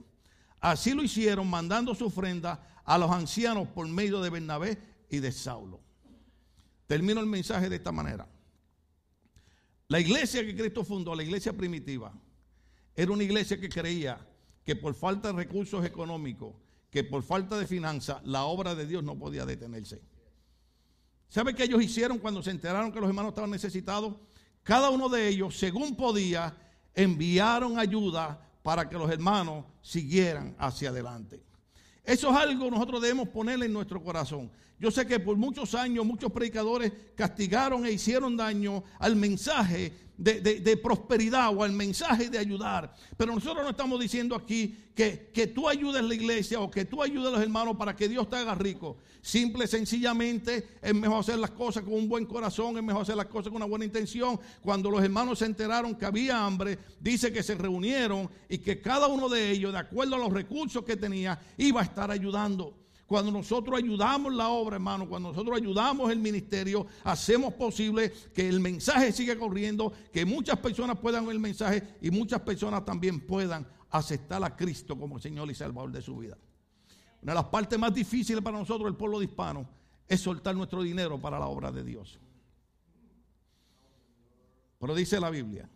Así 0.61 0.93
lo 0.93 1.03
hicieron, 1.03 1.49
mandando 1.49 1.95
su 1.95 2.07
ofrenda 2.07 2.83
a 2.85 2.99
los 2.99 3.11
ancianos 3.11 3.69
por 3.69 3.87
medio 3.89 4.21
de 4.21 4.31
Bernabé 4.31 4.79
y 5.11 5.19
de 5.19 5.33
Saulo. 5.33 5.81
Termino 6.87 7.21
el 7.21 7.27
mensaje 7.27 7.69
de 7.69 7.77
esta 7.77 7.93
manera. 7.93 8.27
La 9.89 10.01
iglesia 10.01 10.45
que 10.45 10.57
Cristo 10.57 10.85
fundó, 10.85 11.15
la 11.15 11.23
iglesia 11.23 11.53
primitiva, 11.53 12.13
era 12.95 13.13
una 13.13 13.23
iglesia 13.23 13.61
que 13.61 13.69
creía 13.69 14.27
que 14.65 14.77
por 14.77 14.95
falta 14.95 15.29
de 15.29 15.35
recursos 15.35 15.85
económicos, 15.85 16.55
que 16.91 17.05
por 17.05 17.23
falta 17.23 17.59
de 17.59 17.67
finanzas, 17.67 18.21
la 18.25 18.45
obra 18.45 18.75
de 18.75 18.87
Dios 18.87 19.03
no 19.03 19.19
podía 19.19 19.47
detenerse. 19.47 20.03
¿Sabe 21.29 21.55
qué 21.55 21.65
ellos 21.65 21.83
hicieron 21.83 22.19
cuando 22.19 22.43
se 22.43 22.51
enteraron 22.51 22.93
que 22.93 23.01
los 23.01 23.09
hermanos 23.09 23.31
estaban 23.31 23.51
necesitados? 23.51 24.17
Cada 24.71 24.89
uno 24.91 25.09
de 25.09 25.27
ellos, 25.27 25.59
según 25.59 25.97
podía, 25.97 26.55
enviaron 26.95 27.77
ayuda 27.77 28.41
para 28.63 28.89
que 28.89 28.97
los 28.97 29.11
hermanos 29.11 29.65
siguieran 29.83 30.55
hacia 30.61 30.91
adelante. 30.91 31.43
Eso 32.05 32.31
es 32.31 32.37
algo 32.37 32.67
que 32.67 32.71
nosotros 32.71 33.03
debemos 33.03 33.31
ponerle 33.31 33.67
en 33.67 33.73
nuestro 33.73 34.01
corazón. 34.01 34.49
Yo 34.81 34.91
sé 34.91 35.07
que 35.07 35.21
por 35.21 35.37
muchos 35.37 35.75
años 35.75 36.07
muchos 36.07 36.33
predicadores 36.33 36.91
castigaron 37.15 37.85
e 37.85 37.93
hicieron 37.93 38.35
daño 38.35 38.83
al 38.99 39.15
mensaje 39.15 39.93
de, 40.17 40.77
prosperidad 40.83 41.55
o 41.55 41.63
al 41.63 41.73
mensaje 41.73 42.31
de 42.31 42.39
ayudar. 42.39 42.95
Pero 43.17 43.35
nosotros 43.35 43.63
no 43.63 43.71
estamos 43.71 44.01
diciendo 44.01 44.35
aquí 44.35 44.75
que, 44.95 45.31
que 45.35 45.47
tú 45.49 45.69
ayudes 45.69 46.01
a 46.01 46.05
la 46.05 46.15
iglesia 46.15 46.61
o 46.61 46.71
que 46.71 46.87
tú 46.87 47.03
ayudes 47.03 47.29
a 47.29 47.31
los 47.33 47.43
hermanos 47.43 47.77
para 47.77 47.95
que 47.95 48.09
Dios 48.09 48.29
te 48.29 48.37
haga 48.37 48.55
rico. 48.55 48.97
Simple, 49.21 49.67
sencillamente, 49.67 50.79
es 50.81 50.95
mejor 50.95 51.21
hacer 51.21 51.39
las 51.39 51.51
cosas 51.51 51.83
con 51.85 51.93
un 51.93 52.09
buen 52.09 52.25
corazón, 52.25 52.79
es 52.79 52.83
mejor 52.83 53.03
hacer 53.03 53.17
las 53.17 53.27
cosas 53.27 53.49
con 53.49 53.57
una 53.57 53.67
buena 53.67 53.85
intención. 53.85 54.41
Cuando 54.63 54.91
los 54.91 55.03
hermanos 55.03 55.41
se 55.41 55.45
enteraron 55.45 55.95
que 55.95 56.07
había 56.07 56.43
hambre, 56.43 56.79
dice 57.01 57.31
que 57.31 57.43
se 57.43 57.55
reunieron 57.55 58.31
y 58.49 58.59
que 58.59 58.81
cada 58.81 59.09
uno 59.09 59.29
de 59.29 59.51
ellos, 59.51 59.73
de 59.73 59.79
acuerdo 59.79 60.17
a 60.17 60.19
los 60.19 60.33
recursos 60.33 60.85
que 60.85 60.97
tenía, 60.97 61.39
iba 61.59 61.83
a 61.83 61.85
estar 61.85 62.11
ayudando. 62.11 62.81
Cuando 63.11 63.33
nosotros 63.33 63.77
ayudamos 63.77 64.33
la 64.33 64.51
obra, 64.51 64.77
hermano, 64.77 65.09
cuando 65.09 65.31
nosotros 65.31 65.57
ayudamos 65.57 66.13
el 66.13 66.21
ministerio, 66.21 66.87
hacemos 67.03 67.53
posible 67.55 68.13
que 68.33 68.49
el 68.49 68.61
mensaje 68.61 69.11
siga 69.11 69.37
corriendo, 69.37 69.93
que 70.13 70.25
muchas 70.25 70.57
personas 70.61 70.97
puedan 70.97 71.25
oír 71.25 71.33
el 71.33 71.41
mensaje 71.41 71.97
y 72.01 72.13
muchas 72.13 72.41
personas 72.43 72.85
también 72.85 73.27
puedan 73.27 73.67
aceptar 73.91 74.45
a 74.45 74.55
Cristo 74.55 74.97
como 74.97 75.19
Señor 75.19 75.51
y 75.51 75.57
Salvador 75.57 75.91
de 75.91 76.03
su 76.03 76.19
vida. 76.19 76.39
Una 77.21 77.33
de 77.33 77.35
las 77.35 77.47
partes 77.47 77.77
más 77.81 77.93
difíciles 77.93 78.41
para 78.45 78.57
nosotros, 78.57 78.89
el 78.89 78.97
pueblo 78.97 79.19
de 79.19 79.25
hispano, 79.25 79.69
es 80.07 80.21
soltar 80.21 80.55
nuestro 80.55 80.81
dinero 80.81 81.21
para 81.21 81.41
la 81.41 81.49
obra 81.49 81.73
de 81.73 81.83
Dios. 81.83 82.21
Pero 84.79 84.95
dice 84.95 85.19
la 85.19 85.31
Biblia 85.31 85.69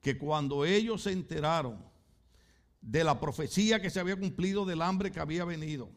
que 0.00 0.16
cuando 0.16 0.64
ellos 0.64 1.02
se 1.02 1.12
enteraron 1.12 1.76
de 2.80 3.04
la 3.04 3.20
profecía 3.20 3.82
que 3.82 3.90
se 3.90 4.00
había 4.00 4.16
cumplido 4.16 4.64
del 4.64 4.80
hambre 4.80 5.12
que 5.12 5.20
había 5.20 5.44
venido, 5.44 5.90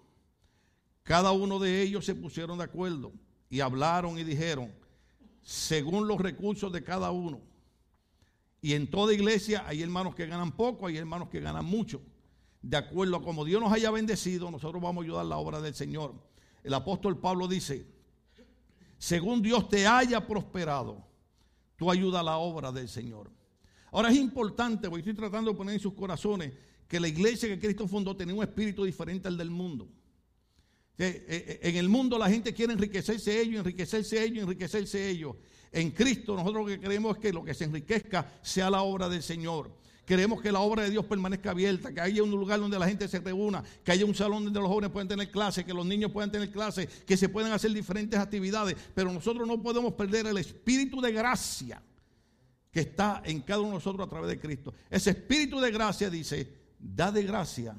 cada 1.09 1.31
uno 1.31 1.57
de 1.57 1.81
ellos 1.81 2.05
se 2.05 2.13
pusieron 2.13 2.59
de 2.59 2.65
acuerdo 2.65 3.11
y 3.49 3.61
hablaron 3.61 4.19
y 4.19 4.23
dijeron, 4.23 4.71
según 5.41 6.07
los 6.07 6.21
recursos 6.21 6.71
de 6.71 6.83
cada 6.83 7.09
uno. 7.09 7.41
Y 8.61 8.73
en 8.73 8.87
toda 8.91 9.11
iglesia 9.11 9.63
hay 9.65 9.81
hermanos 9.81 10.13
que 10.13 10.27
ganan 10.27 10.51
poco, 10.51 10.85
hay 10.85 10.97
hermanos 10.97 11.29
que 11.29 11.39
ganan 11.39 11.65
mucho. 11.65 11.99
De 12.61 12.77
acuerdo 12.77 13.15
a 13.15 13.23
como 13.23 13.43
Dios 13.43 13.59
nos 13.59 13.73
haya 13.73 13.89
bendecido, 13.89 14.51
nosotros 14.51 14.79
vamos 14.83 15.01
a 15.01 15.05
ayudar 15.05 15.25
la 15.25 15.37
obra 15.37 15.59
del 15.61 15.73
Señor. 15.73 16.13
El 16.63 16.75
apóstol 16.75 17.17
Pablo 17.17 17.47
dice, 17.47 17.87
según 18.99 19.41
Dios 19.41 19.67
te 19.67 19.87
haya 19.87 20.27
prosperado, 20.27 21.07
tú 21.75 21.89
ayuda 21.89 22.19
a 22.19 22.23
la 22.23 22.37
obra 22.37 22.71
del 22.71 22.87
Señor. 22.87 23.31
Ahora 23.91 24.11
es 24.11 24.15
importante, 24.15 24.87
porque 24.87 25.09
estoy 25.09 25.15
tratando 25.15 25.49
de 25.49 25.57
poner 25.57 25.73
en 25.73 25.81
sus 25.81 25.95
corazones, 25.95 26.53
que 26.87 26.99
la 26.99 27.07
iglesia 27.07 27.49
que 27.49 27.57
Cristo 27.57 27.87
fundó 27.87 28.15
tenía 28.15 28.35
un 28.35 28.43
espíritu 28.43 28.83
diferente 28.83 29.27
al 29.27 29.37
del 29.37 29.49
mundo. 29.49 29.89
Eh, 31.01 31.25
eh, 31.29 31.59
en 31.63 31.77
el 31.77 31.87
mundo 31.87 32.17
la 32.17 32.29
gente 32.29 32.53
quiere 32.53 32.73
enriquecerse 32.73 33.39
ellos, 33.39 33.59
enriquecerse 33.59 34.21
ellos, 34.21 34.43
enriquecerse 34.43 35.09
ellos. 35.09 35.37
En 35.71 35.91
Cristo 35.91 36.35
nosotros 36.35 36.63
lo 36.63 36.67
que 36.67 36.79
queremos 36.79 37.15
es 37.15 37.21
que 37.21 37.31
lo 37.31 37.43
que 37.43 37.53
se 37.53 37.63
enriquezca 37.63 38.33
sea 38.41 38.69
la 38.69 38.81
obra 38.81 39.07
del 39.07 39.23
Señor. 39.23 39.71
Queremos 40.05 40.41
que 40.41 40.51
la 40.51 40.59
obra 40.59 40.83
de 40.83 40.89
Dios 40.89 41.05
permanezca 41.05 41.51
abierta, 41.51 41.93
que 41.93 42.01
haya 42.01 42.21
un 42.21 42.31
lugar 42.31 42.59
donde 42.59 42.77
la 42.77 42.87
gente 42.87 43.07
se 43.07 43.19
reúna, 43.19 43.63
que 43.83 43.91
haya 43.91 44.05
un 44.05 44.15
salón 44.15 44.43
donde 44.43 44.59
los 44.59 44.67
jóvenes 44.67 44.89
puedan 44.89 45.07
tener 45.07 45.31
clases, 45.31 45.63
que 45.63 45.73
los 45.73 45.85
niños 45.85 46.11
puedan 46.11 46.31
tener 46.31 46.51
clases, 46.51 46.87
que 47.05 47.15
se 47.15 47.29
puedan 47.29 47.51
hacer 47.53 47.71
diferentes 47.71 48.19
actividades. 48.19 48.75
Pero 48.93 49.13
nosotros 49.13 49.47
no 49.47 49.61
podemos 49.61 49.93
perder 49.93 50.25
el 50.27 50.37
espíritu 50.39 50.99
de 50.99 51.11
gracia 51.11 51.81
que 52.71 52.81
está 52.81 53.21
en 53.23 53.41
cada 53.41 53.61
uno 53.61 53.69
de 53.69 53.75
nosotros 53.75 54.05
a 54.05 54.09
través 54.09 54.29
de 54.29 54.39
Cristo. 54.39 54.73
Ese 54.89 55.11
espíritu 55.11 55.61
de 55.61 55.71
gracia 55.71 56.09
dice, 56.09 56.51
da 56.79 57.11
de 57.11 57.23
gracia 57.23 57.75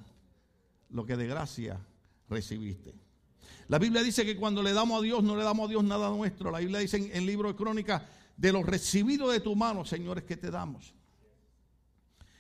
lo 0.91 1.05
que 1.05 1.17
de 1.17 1.27
gracia 1.27 1.81
recibiste. 2.29 3.10
La 3.71 3.79
Biblia 3.79 4.03
dice 4.03 4.27
que 4.27 4.35
cuando 4.35 4.65
le 4.65 4.73
damos 4.73 4.99
a 4.99 5.01
Dios, 5.01 5.23
no 5.23 5.37
le 5.37 5.45
damos 5.45 5.67
a 5.67 5.71
Dios 5.71 5.85
nada 5.85 6.11
nuestro. 6.11 6.51
La 6.51 6.59
Biblia 6.59 6.81
dice 6.81 6.97
en 6.97 7.09
el 7.13 7.25
libro 7.25 7.47
de 7.47 7.55
Crónicas, 7.55 8.03
de 8.37 8.51
lo 8.51 8.65
recibido 8.65 9.31
de 9.31 9.39
tu 9.39 9.55
mano, 9.55 9.85
señores, 9.85 10.25
que 10.25 10.37
te 10.37 10.51
damos. 10.51 10.93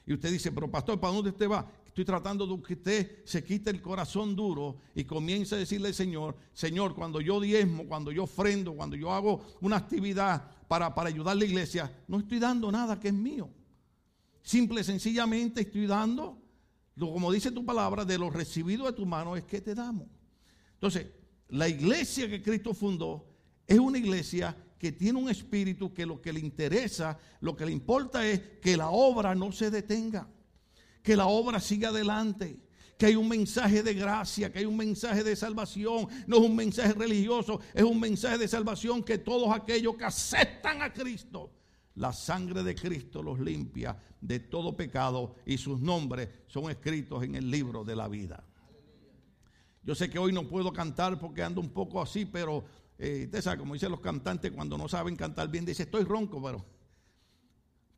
Y 0.06 0.12
usted 0.12 0.32
dice, 0.32 0.50
pero 0.50 0.68
pastor, 0.68 0.98
¿para 0.98 1.14
dónde 1.14 1.30
usted 1.30 1.48
va? 1.48 1.70
Estoy 1.86 2.04
tratando 2.04 2.48
de 2.48 2.60
que 2.60 2.72
usted 2.72 3.24
se 3.24 3.44
quite 3.44 3.70
el 3.70 3.80
corazón 3.80 4.34
duro 4.34 4.78
y 4.92 5.04
comience 5.04 5.54
a 5.54 5.58
decirle 5.58 5.86
al 5.86 5.94
Señor, 5.94 6.36
Señor, 6.52 6.96
cuando 6.96 7.20
yo 7.20 7.40
diezmo, 7.40 7.86
cuando 7.86 8.10
yo 8.10 8.24
ofrendo, 8.24 8.74
cuando 8.74 8.96
yo 8.96 9.12
hago 9.12 9.40
una 9.60 9.76
actividad 9.76 10.50
para, 10.66 10.92
para 10.92 11.10
ayudar 11.10 11.36
a 11.36 11.38
la 11.38 11.44
iglesia, 11.44 11.96
no 12.08 12.18
estoy 12.18 12.40
dando 12.40 12.72
nada 12.72 12.98
que 12.98 13.06
es 13.06 13.14
mío. 13.14 13.48
Simple, 14.42 14.82
sencillamente 14.82 15.60
estoy 15.60 15.86
dando, 15.86 16.42
como 16.98 17.30
dice 17.30 17.52
tu 17.52 17.64
palabra, 17.64 18.04
de 18.04 18.18
lo 18.18 18.30
recibido 18.30 18.86
de 18.86 18.94
tu 18.94 19.06
mano 19.06 19.36
es 19.36 19.44
que 19.44 19.60
te 19.60 19.76
damos. 19.76 20.08
Entonces, 20.74 21.19
la 21.50 21.68
iglesia 21.68 22.28
que 22.28 22.42
Cristo 22.42 22.74
fundó 22.74 23.26
es 23.66 23.78
una 23.78 23.98
iglesia 23.98 24.56
que 24.78 24.92
tiene 24.92 25.18
un 25.18 25.28
espíritu 25.28 25.92
que 25.92 26.06
lo 26.06 26.20
que 26.22 26.32
le 26.32 26.40
interesa, 26.40 27.18
lo 27.40 27.54
que 27.54 27.66
le 27.66 27.72
importa 27.72 28.26
es 28.26 28.40
que 28.62 28.76
la 28.76 28.88
obra 28.88 29.34
no 29.34 29.52
se 29.52 29.70
detenga, 29.70 30.28
que 31.02 31.16
la 31.16 31.26
obra 31.26 31.60
siga 31.60 31.90
adelante, 31.90 32.58
que 32.96 33.06
hay 33.06 33.16
un 33.16 33.28
mensaje 33.28 33.82
de 33.82 33.94
gracia, 33.94 34.52
que 34.52 34.60
hay 34.60 34.64
un 34.64 34.76
mensaje 34.76 35.22
de 35.22 35.36
salvación, 35.36 36.08
no 36.26 36.36
es 36.36 36.42
un 36.42 36.56
mensaje 36.56 36.92
religioso, 36.92 37.60
es 37.74 37.82
un 37.82 38.00
mensaje 38.00 38.38
de 38.38 38.48
salvación 38.48 39.02
que 39.02 39.18
todos 39.18 39.54
aquellos 39.54 39.96
que 39.96 40.04
aceptan 40.04 40.82
a 40.82 40.92
Cristo, 40.92 41.50
la 41.96 42.12
sangre 42.12 42.62
de 42.62 42.74
Cristo 42.74 43.22
los 43.22 43.38
limpia 43.40 43.98
de 44.20 44.40
todo 44.40 44.76
pecado 44.76 45.34
y 45.44 45.58
sus 45.58 45.80
nombres 45.80 46.28
son 46.46 46.70
escritos 46.70 47.22
en 47.22 47.34
el 47.34 47.50
libro 47.50 47.84
de 47.84 47.96
la 47.96 48.08
vida. 48.08 48.44
Yo 49.82 49.94
sé 49.94 50.10
que 50.10 50.18
hoy 50.18 50.32
no 50.32 50.46
puedo 50.46 50.72
cantar 50.72 51.18
porque 51.18 51.42
ando 51.42 51.60
un 51.60 51.70
poco 51.70 52.02
así, 52.02 52.24
pero 52.26 52.64
eh, 52.98 53.22
usted 53.24 53.40
sabe, 53.40 53.58
como 53.58 53.74
dicen 53.74 53.90
los 53.90 54.00
cantantes 54.00 54.50
cuando 54.52 54.76
no 54.76 54.88
saben 54.88 55.16
cantar 55.16 55.48
bien, 55.48 55.64
dice, 55.64 55.84
estoy 55.84 56.04
ronco, 56.04 56.42
pero... 56.42 56.64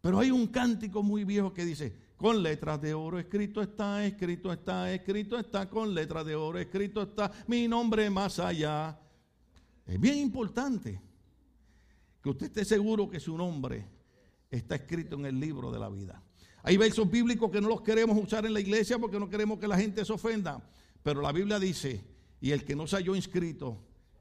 Pero 0.00 0.18
hay 0.18 0.32
un 0.32 0.48
cántico 0.48 1.00
muy 1.02 1.22
viejo 1.22 1.52
que 1.52 1.64
dice, 1.64 1.96
con 2.16 2.42
letras 2.42 2.80
de 2.80 2.92
oro 2.92 3.20
escrito 3.20 3.62
está, 3.62 4.04
escrito 4.04 4.52
está, 4.52 4.92
escrito 4.92 5.38
está, 5.38 5.70
con 5.70 5.94
letras 5.94 6.26
de 6.26 6.34
oro 6.34 6.58
escrito 6.58 7.02
está, 7.02 7.30
mi 7.46 7.68
nombre 7.68 8.10
más 8.10 8.40
allá. 8.40 8.98
Es 9.86 10.00
bien 10.00 10.18
importante 10.18 11.00
que 12.20 12.30
usted 12.30 12.46
esté 12.46 12.64
seguro 12.64 13.08
que 13.08 13.20
su 13.20 13.36
nombre 13.36 13.86
está 14.50 14.74
escrito 14.74 15.16
en 15.16 15.26
el 15.26 15.38
libro 15.38 15.70
de 15.70 15.78
la 15.78 15.88
vida. 15.88 16.22
Hay 16.64 16.76
versos 16.76 17.10
bíblicos 17.10 17.50
que 17.50 17.60
no 17.60 17.68
los 17.68 17.82
queremos 17.82 18.16
usar 18.16 18.46
en 18.46 18.54
la 18.54 18.60
iglesia 18.60 18.98
porque 18.98 19.18
no 19.18 19.28
queremos 19.28 19.58
que 19.58 19.66
la 19.66 19.76
gente 19.76 20.04
se 20.04 20.12
ofenda. 20.12 20.62
Pero 21.02 21.20
la 21.20 21.32
Biblia 21.32 21.58
dice, 21.58 22.04
y 22.40 22.52
el 22.52 22.64
que 22.64 22.76
no 22.76 22.86
se 22.86 22.96
halló 22.96 23.14
inscrito 23.16 23.78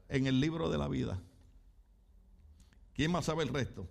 en 0.08 0.26
el 0.26 0.40
libro 0.40 0.68
de 0.70 0.78
la 0.78 0.88
vida. 0.88 1.20
¿Quién 2.94 3.10
más 3.10 3.24
sabe 3.24 3.44
el 3.44 3.48
resto? 3.48 3.88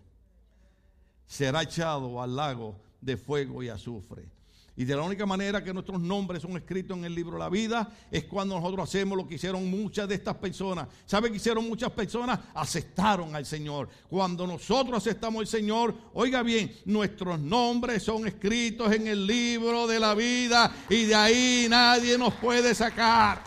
Será 1.26 1.64
echado 1.64 2.22
al 2.22 2.36
lago 2.36 2.80
de 3.00 3.18
fuego 3.18 3.64
y 3.64 3.70
azufre. 3.70 4.30
Y 4.78 4.86
de 4.86 4.96
la 4.96 5.04
única 5.04 5.26
manera 5.26 5.64
que 5.64 5.74
nuestros 5.74 6.00
nombres 6.00 6.42
son 6.42 6.56
escritos 6.56 6.98
en 6.98 7.04
el 7.04 7.14
libro 7.14 7.34
de 7.34 7.40
la 7.40 7.50
vida 7.50 7.92
es 8.10 8.24
cuando 8.24 8.56
nosotros 8.56 8.88
hacemos 8.88 9.18
lo 9.18 9.28
que 9.28 9.36
hicieron 9.36 9.70
muchas 9.70 10.08
de 10.08 10.16
estas 10.16 10.36
personas. 10.36 10.88
¿Sabe 11.06 11.30
qué 11.30 11.36
hicieron 11.36 11.68
muchas 11.68 11.92
personas? 11.92 12.40
Aceptaron 12.54 13.36
al 13.36 13.46
Señor. 13.46 13.90
Cuando 14.10 14.48
nosotros 14.48 14.98
aceptamos 14.98 15.42
al 15.42 15.48
Señor, 15.48 15.94
oiga 16.14 16.42
bien, 16.42 16.74
nuestros 16.86 17.40
nombres 17.40 18.02
son 18.02 18.26
escritos 18.26 18.92
en 18.94 19.08
el 19.08 19.28
libro 19.28 19.88
de 19.88 20.00
la 20.00 20.16
vida 20.16 20.74
y 20.90 21.06
de 21.06 21.16
ahí 21.16 21.68
nadie 21.70 22.18
nos 22.18 22.34
puede 22.36 22.74
sacar. 22.74 23.44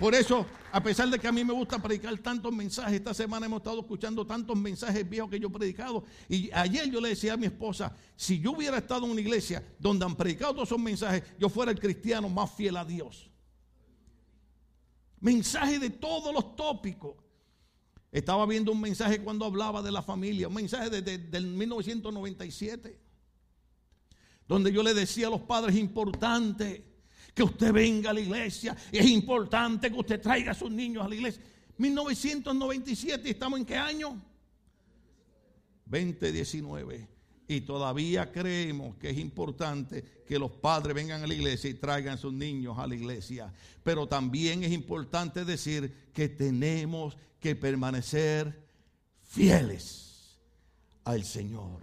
Por 0.00 0.16
eso 0.16 0.44
a 0.74 0.82
pesar 0.82 1.08
de 1.08 1.20
que 1.20 1.28
a 1.28 1.30
mí 1.30 1.44
me 1.44 1.52
gusta 1.52 1.80
predicar 1.80 2.18
tantos 2.18 2.52
mensajes, 2.52 2.94
esta 2.94 3.14
semana 3.14 3.46
hemos 3.46 3.58
estado 3.58 3.78
escuchando 3.78 4.26
tantos 4.26 4.56
mensajes 4.56 5.08
viejos 5.08 5.30
que 5.30 5.38
yo 5.38 5.46
he 5.46 5.50
predicado. 5.52 6.02
Y 6.28 6.50
ayer 6.50 6.90
yo 6.90 7.00
le 7.00 7.10
decía 7.10 7.34
a 7.34 7.36
mi 7.36 7.46
esposa, 7.46 7.96
si 8.16 8.40
yo 8.40 8.50
hubiera 8.50 8.78
estado 8.78 9.04
en 9.04 9.12
una 9.12 9.20
iglesia 9.20 9.64
donde 9.78 10.04
han 10.04 10.16
predicado 10.16 10.54
todos 10.54 10.70
esos 10.70 10.80
mensajes, 10.80 11.22
yo 11.38 11.48
fuera 11.48 11.70
el 11.70 11.78
cristiano 11.78 12.28
más 12.28 12.52
fiel 12.56 12.76
a 12.76 12.84
Dios. 12.84 13.30
Mensaje 15.20 15.78
de 15.78 15.90
todos 15.90 16.34
los 16.34 16.56
tópicos. 16.56 17.14
Estaba 18.10 18.44
viendo 18.44 18.72
un 18.72 18.80
mensaje 18.80 19.22
cuando 19.22 19.44
hablaba 19.44 19.80
de 19.80 19.92
la 19.92 20.02
familia, 20.02 20.48
un 20.48 20.54
mensaje 20.54 20.90
de, 20.90 21.18
del 21.18 21.46
1997, 21.46 22.98
donde 24.48 24.72
yo 24.72 24.82
le 24.82 24.92
decía 24.92 25.28
a 25.28 25.30
los 25.30 25.42
padres 25.42 25.76
importantes 25.76 26.82
que 27.34 27.42
usted 27.42 27.72
venga 27.72 28.10
a 28.10 28.12
la 28.12 28.20
iglesia. 28.20 28.76
Es 28.92 29.06
importante 29.06 29.90
que 29.90 29.98
usted 29.98 30.20
traiga 30.20 30.52
a 30.52 30.54
sus 30.54 30.70
niños 30.70 31.04
a 31.04 31.08
la 31.08 31.14
iglesia. 31.14 31.42
1997, 31.76 33.30
¿estamos 33.30 33.58
en 33.58 33.66
qué 33.66 33.76
año? 33.76 34.20
2019. 35.86 37.08
Y 37.46 37.60
todavía 37.60 38.32
creemos 38.32 38.96
que 38.96 39.10
es 39.10 39.18
importante 39.18 40.02
que 40.26 40.38
los 40.38 40.50
padres 40.50 40.94
vengan 40.94 41.22
a 41.22 41.26
la 41.26 41.34
iglesia 41.34 41.68
y 41.68 41.74
traigan 41.74 42.14
a 42.14 42.18
sus 42.18 42.32
niños 42.32 42.78
a 42.78 42.86
la 42.86 42.94
iglesia. 42.94 43.52
Pero 43.82 44.06
también 44.06 44.64
es 44.64 44.72
importante 44.72 45.44
decir 45.44 46.10
que 46.14 46.28
tenemos 46.28 47.18
que 47.40 47.54
permanecer 47.54 48.64
fieles 49.22 50.38
al 51.04 51.24
Señor. 51.24 51.82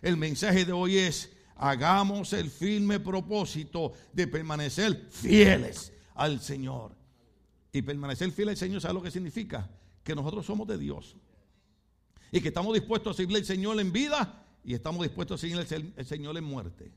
El 0.00 0.16
mensaje 0.16 0.64
de 0.64 0.72
hoy 0.72 0.98
es, 0.98 1.30
hagamos 1.56 2.32
el 2.32 2.50
firme 2.50 3.00
propósito 3.00 3.92
de 4.12 4.26
permanecer 4.26 5.08
fieles 5.10 5.92
al 6.14 6.40
Señor. 6.40 6.94
Y 7.72 7.82
permanecer 7.82 8.30
fiel 8.30 8.50
al 8.50 8.56
Señor, 8.56 8.80
¿sabe 8.80 8.94
lo 8.94 9.02
que 9.02 9.10
significa? 9.10 9.68
Que 10.02 10.14
nosotros 10.14 10.46
somos 10.46 10.66
de 10.66 10.78
Dios. 10.78 11.16
Y 12.32 12.40
que 12.40 12.48
estamos 12.48 12.72
dispuestos 12.74 13.14
a 13.14 13.16
seguir 13.16 13.36
al 13.36 13.44
Señor 13.44 13.78
en 13.80 13.92
vida 13.92 14.46
y 14.64 14.74
estamos 14.74 15.02
dispuestos 15.02 15.38
a 15.38 15.40
seguir 15.40 15.58
al 15.96 16.06
Señor 16.06 16.36
en 16.36 16.44
muerte. 16.44 16.92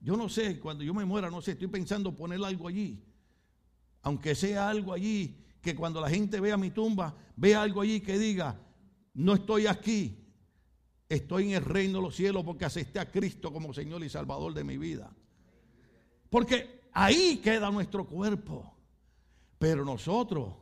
Yo 0.00 0.16
no 0.16 0.28
sé, 0.28 0.60
cuando 0.60 0.84
yo 0.84 0.92
me 0.92 1.04
muera, 1.04 1.30
no 1.30 1.40
sé, 1.40 1.52
estoy 1.52 1.68
pensando 1.68 2.14
poner 2.14 2.42
algo 2.44 2.68
allí. 2.68 3.02
Aunque 4.02 4.34
sea 4.34 4.68
algo 4.68 4.92
allí, 4.92 5.42
que 5.62 5.74
cuando 5.74 5.98
la 6.00 6.10
gente 6.10 6.38
vea 6.40 6.58
mi 6.58 6.70
tumba, 6.70 7.16
vea 7.36 7.62
algo 7.62 7.80
allí 7.80 8.00
que 8.00 8.18
diga, 8.18 8.60
no 9.14 9.34
estoy 9.34 9.66
aquí, 9.66 10.23
Estoy 11.08 11.44
en 11.44 11.50
el 11.56 11.64
reino 11.64 11.98
de 11.98 12.04
los 12.04 12.16
cielos 12.16 12.44
porque 12.44 12.64
acepté 12.64 12.98
a 12.98 13.10
Cristo 13.10 13.52
como 13.52 13.74
Señor 13.74 14.02
y 14.02 14.08
Salvador 14.08 14.54
de 14.54 14.64
mi 14.64 14.78
vida. 14.78 15.10
Porque 16.30 16.88
ahí 16.92 17.38
queda 17.38 17.70
nuestro 17.70 18.06
cuerpo. 18.06 18.74
Pero 19.58 19.84
nosotros 19.84 20.54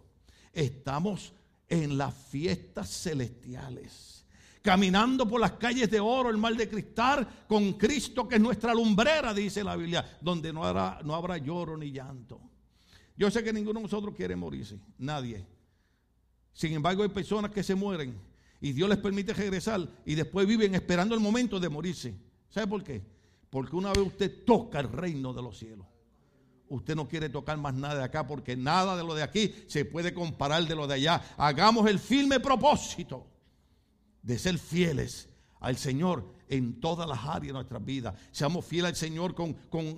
estamos 0.53 1.33
en 1.69 1.97
las 1.97 2.15
fiestas 2.15 2.91
celestiales. 2.91 4.27
Caminando 4.61 5.27
por 5.27 5.41
las 5.41 5.53
calles 5.53 5.91
de 5.91 5.99
oro, 5.99 6.31
el 6.31 6.37
mar 6.37 6.55
de 6.55 6.69
cristal, 6.69 7.27
con 7.49 7.73
Cristo 7.73 8.29
que 8.29 8.37
es 8.37 8.41
nuestra 8.41 8.75
lumbrera, 8.75 9.35
dice 9.35 9.65
la 9.65 9.75
Biblia, 9.75 10.19
donde 10.21 10.53
no 10.53 10.65
habrá, 10.65 11.01
no 11.05 11.15
habrá 11.15 11.39
lloro 11.39 11.77
ni 11.77 11.91
llanto. 11.91 12.41
Yo 13.17 13.31
sé 13.31 13.43
que 13.43 13.53
ninguno 13.53 13.81
de 13.81 13.85
nosotros 13.85 14.15
quiere 14.15 14.37
morirse, 14.37 14.79
nadie. 14.99 15.45
Sin 16.53 16.73
embargo, 16.75 17.03
hay 17.03 17.09
personas 17.09 17.51
que 17.51 17.63
se 17.63 17.75
mueren 17.75 18.32
y 18.63 18.73
Dios 18.73 18.89
les 18.89 18.99
permite 18.99 19.35
regresar 19.35 19.87
y 20.07 20.15
después 20.15 20.47
viven 20.47 20.77
esperando 20.77 21.17
el 21.17 21.21
momento 21.21 21.59
de 21.59 21.69
morirse. 21.69 22.15
¿Sabe 22.49 22.69
por 22.69 22.85
qué? 22.85 23.03
Porque 23.51 23.75
una 23.75 23.93
vez 23.93 24.07
usted 24.07 24.45
toca 24.45 24.79
el 24.79 24.89
reino 24.89 25.35
de 25.35 25.43
los 25.43 25.59
cielos, 25.59 25.85
usted 26.69 26.95
no 26.95 27.09
quiere 27.09 27.29
tocar 27.29 27.59
más 27.59 27.75
nada 27.75 27.97
de 27.97 28.05
acá 28.05 28.25
porque 28.25 28.57
nada 28.57 28.97
de 28.97 29.03
lo 29.03 29.15
de 29.15 29.25
aquí 29.25 29.53
se 29.67 29.85
puede 29.85 30.15
comparar 30.15 30.65
de 30.67 30.77
lo 30.77 30.87
de 30.87 30.95
allá. 30.95 31.35
Hagamos 31.37 31.91
el 31.91 31.99
firme 31.99 32.39
propósito 32.39 33.27
de 34.23 34.39
ser 34.39 34.57
fieles 34.59 35.29
al 35.59 35.77
Señor 35.77 36.33
en 36.53 36.79
todas 36.81 37.09
las 37.09 37.19
áreas 37.21 37.47
de 37.47 37.53
nuestras 37.55 37.83
vidas. 37.83 38.15
Seamos 38.31 38.67
fieles 38.67 38.91
al 38.91 38.97
Señor 38.97 39.35
con, 39.35 39.57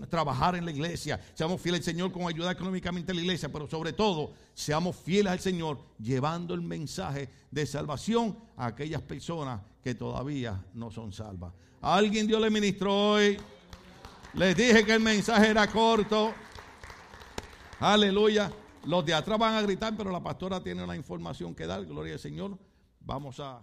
trabajar 0.08 0.54
en 0.54 0.64
la 0.64 0.70
iglesia. 0.70 1.20
Seamos 1.34 1.60
fieles 1.60 1.80
al 1.80 1.84
Señor 1.84 2.12
con 2.12 2.28
ayudar 2.28 2.54
económicamente 2.54 3.10
a 3.10 3.14
la 3.16 3.22
iglesia. 3.22 3.50
Pero 3.50 3.66
sobre 3.66 3.92
todo, 3.92 4.34
seamos 4.54 4.94
fieles 4.94 5.32
al 5.32 5.40
Señor 5.40 5.80
llevando 5.98 6.54
el 6.54 6.62
mensaje 6.62 7.28
de 7.50 7.66
salvación 7.66 8.38
a 8.56 8.66
aquellas 8.66 9.02
personas 9.02 9.62
que 9.82 9.96
todavía 9.96 10.64
no 10.74 10.92
son 10.92 11.12
salvas. 11.12 11.52
Alguien 11.80 12.28
Dios 12.28 12.40
le 12.40 12.50
ministró 12.50 13.14
hoy. 13.14 13.36
Les 14.34 14.56
dije 14.56 14.84
que 14.84 14.94
el 14.94 15.00
mensaje 15.00 15.48
era 15.48 15.66
corto. 15.66 16.32
Aleluya. 17.80 18.52
Los 18.84 19.04
de 19.04 19.12
atrás 19.12 19.40
van 19.40 19.56
a 19.56 19.62
gritar, 19.62 19.96
pero 19.96 20.12
la 20.12 20.22
pastora 20.22 20.62
tiene 20.62 20.84
una 20.84 20.94
información 20.94 21.52
que 21.52 21.66
dar. 21.66 21.84
Gloria 21.84 22.12
al 22.12 22.20
Señor. 22.20 22.56
Vamos 23.00 23.40
a... 23.40 23.60